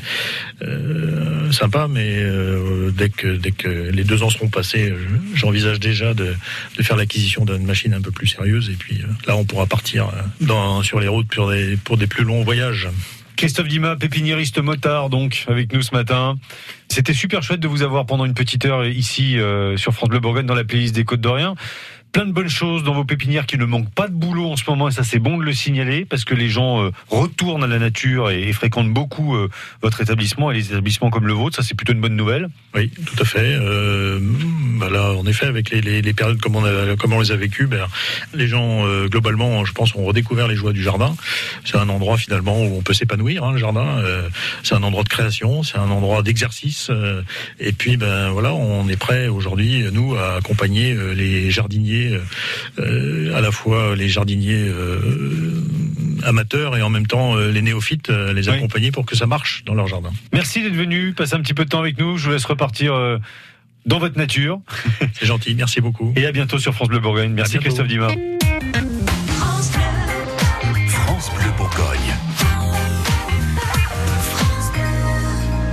euh, 0.64 1.52
sympa, 1.52 1.88
mais 1.90 2.20
euh, 2.20 2.92
dès 2.92 3.10
que 3.10 3.36
dès 3.36 3.52
que 3.52 3.68
les 3.68 4.04
deux 4.04 4.24
ans 4.24 4.30
seront 4.30 4.50
passés, 4.50 4.94
j'envisage 5.34 5.80
déjà 5.80 6.14
de, 6.14 6.36
de 6.78 6.84
faire 6.84 6.98
l'acquisition 6.98 7.46
d'une 7.46 7.66
machine 7.66 7.94
un 7.94 8.02
peu 8.02 8.12
plus 8.12 8.28
sérieuse 8.28 8.70
et 8.70 8.76
puis 8.76 9.02
là 9.28 9.36
on 9.36 9.46
pourra 9.46 9.66
partir 9.66 10.10
dans, 10.42 10.84
sur 10.84 11.00
les 11.00 11.08
routes 11.08 11.28
pour 11.28 11.50
des 11.50 11.78
pour 11.78 11.98
des 11.98 12.08
plus 12.08 12.24
longs 12.24 12.44
voyages. 12.44 12.88
Christophe 13.36 13.68
Dima, 13.68 13.96
pépiniériste 13.96 14.58
motard, 14.58 15.12
donc, 15.12 15.46
avec 15.48 15.72
nous 15.72 15.84
ce 15.84 15.94
matin. 15.94 16.40
C'était 16.88 17.14
super 17.14 17.44
chouette 17.44 17.60
de 17.60 17.68
vous 17.68 17.84
avoir 17.84 18.08
pendant 18.08 18.26
une 18.26 18.34
petite 18.34 18.66
heure 18.66 18.84
ici 18.88 19.38
sur 19.76 19.94
France 19.94 20.10
Bleu 20.10 20.20
Bourgogne 20.20 20.48
dans 20.48 20.56
la 20.56 20.64
playlist 20.64 20.96
des 20.96 21.04
Côtes 21.04 21.22
d'Orient. 21.22 21.56
Plein 22.12 22.26
de 22.26 22.32
bonnes 22.32 22.50
choses 22.50 22.84
dans 22.84 22.94
vos 22.94 23.04
pépinières 23.04 23.46
qui 23.46 23.58
ne 23.58 23.66
manquent 23.66 23.94
pas 23.94 24.08
de 24.08 24.14
boulot 24.14 24.52
en 24.52 24.56
ce 24.56 24.64
moment 24.68 24.88
et 24.88 24.92
ça 24.92 25.04
c'est 25.04 25.20
bon 25.20 25.38
de 25.38 25.44
le 25.44 25.54
signaler 25.54 26.06
parce 26.06 26.26
que 26.26 26.34
les 26.34 26.50
gens 26.50 26.82
euh, 26.82 26.92
retournent 27.10 27.64
à 27.64 27.68
la 27.68 27.80
nature 27.80 28.30
et, 28.30 28.52
fréquentent 28.54 28.92
beaucoup 28.92 29.36
euh, 29.36 29.50
votre 29.82 30.02
établissement 30.02 30.52
et 30.52 30.56
les 30.56 30.72
établissements 30.72 31.10
comme 31.10 31.28
le 31.28 31.34
vôtre. 31.34 31.56
Ça 31.56 31.64
c'est 31.64 31.76
plutôt 31.76 31.94
une 31.94 32.02
bonne 32.02 32.16
nouvelle. 32.16 32.50
Oui, 32.74 32.90
tout 32.90 33.22
à 33.22 33.26
fait. 33.26 33.40
Euh, 33.40 34.20
là, 34.92 35.14
en 35.14 35.26
effet, 35.26 35.46
avec 35.48 35.70
les, 35.70 35.82
les, 35.82 36.14
périodes 36.14 36.40
comme 36.40 36.56
on, 36.56 36.64
on 36.64 37.20
les 37.20 37.32
a 37.32 37.36
vécues, 37.36 37.68
ben, 37.68 37.88
les 38.34 38.48
gens, 38.48 38.86
globalement, 39.08 39.66
je 39.66 39.74
pense, 39.74 39.96
ont 39.96 40.06
redécouvert 40.06 40.48
les 40.48 40.56
joies 40.56 40.74
du 40.74 40.84
jardin. 40.84 41.16
C'est 41.66 41.78
un 41.78 41.90
endroit, 41.90 42.18
finalement, 42.18 42.62
où 42.62 42.78
on 42.78 42.82
peut 42.82 42.94
s'épanouir, 42.94 43.44
hein, 43.44 43.54
le 43.54 43.58
jardin. 43.58 44.02
C'est 44.64 44.76
un 44.76 44.84
endroit 44.84 45.04
de 45.04 45.10
création, 45.10 45.64
c'est 45.64 45.78
un 45.78 45.90
endroit 45.90 46.22
d'exercice. 46.22 46.92
et 47.60 47.72
puis, 47.74 47.98
ben 47.98 48.30
voilà, 48.30 48.54
on 48.54 48.88
est 48.88 48.98
prêt 48.98 49.28
aujourd'hui, 49.28 49.84
nous, 49.92 50.16
à 50.16 50.36
accompagner 50.36 50.96
les 51.16 51.50
jardiniers, 51.50 51.97
euh, 52.06 52.20
euh, 52.80 53.36
à 53.36 53.42
la 53.42 53.52
fois 53.52 53.96
les 53.96 54.08
jardiniers 54.10 54.68
euh, 54.68 55.00
amateurs 56.24 56.78
et 56.78 56.82
en 56.82 56.90
même 56.90 57.08
temps 57.08 57.36
les 57.36 57.62
néophytes, 57.62 58.10
les 58.10 58.50
accompagner 58.50 58.92
pour 58.92 59.06
que 59.06 59.16
ça 59.16 59.28
marche 59.28 59.64
dans 59.66 59.74
leur 59.74 59.88
jardin. 59.88 60.12
Merci 60.34 60.62
d'être 60.62 60.76
venu, 60.76 61.14
passer 61.14 61.36
un 61.36 61.42
petit 61.42 61.54
peu 61.54 61.66
de 61.66 61.70
temps 61.70 61.80
avec 61.80 61.98
nous. 62.00 62.18
Je 62.18 62.26
vous 62.26 62.32
laisse 62.32 62.46
repartir 62.46 63.20
dans 63.86 64.00
votre 64.00 64.18
nature. 64.18 64.60
C'est 65.14 65.26
gentil, 65.26 65.56
merci 65.56 65.80
beaucoup. 65.80 66.14
Et 66.16 66.26
à 66.26 66.32
bientôt 66.32 66.60
sur 66.60 66.74
France 66.74 66.90
Bleu 66.90 67.00
Bourgogne. 67.00 67.32
Merci. 67.34 67.60
Christophe 67.60 67.88
Dima. 67.88 68.10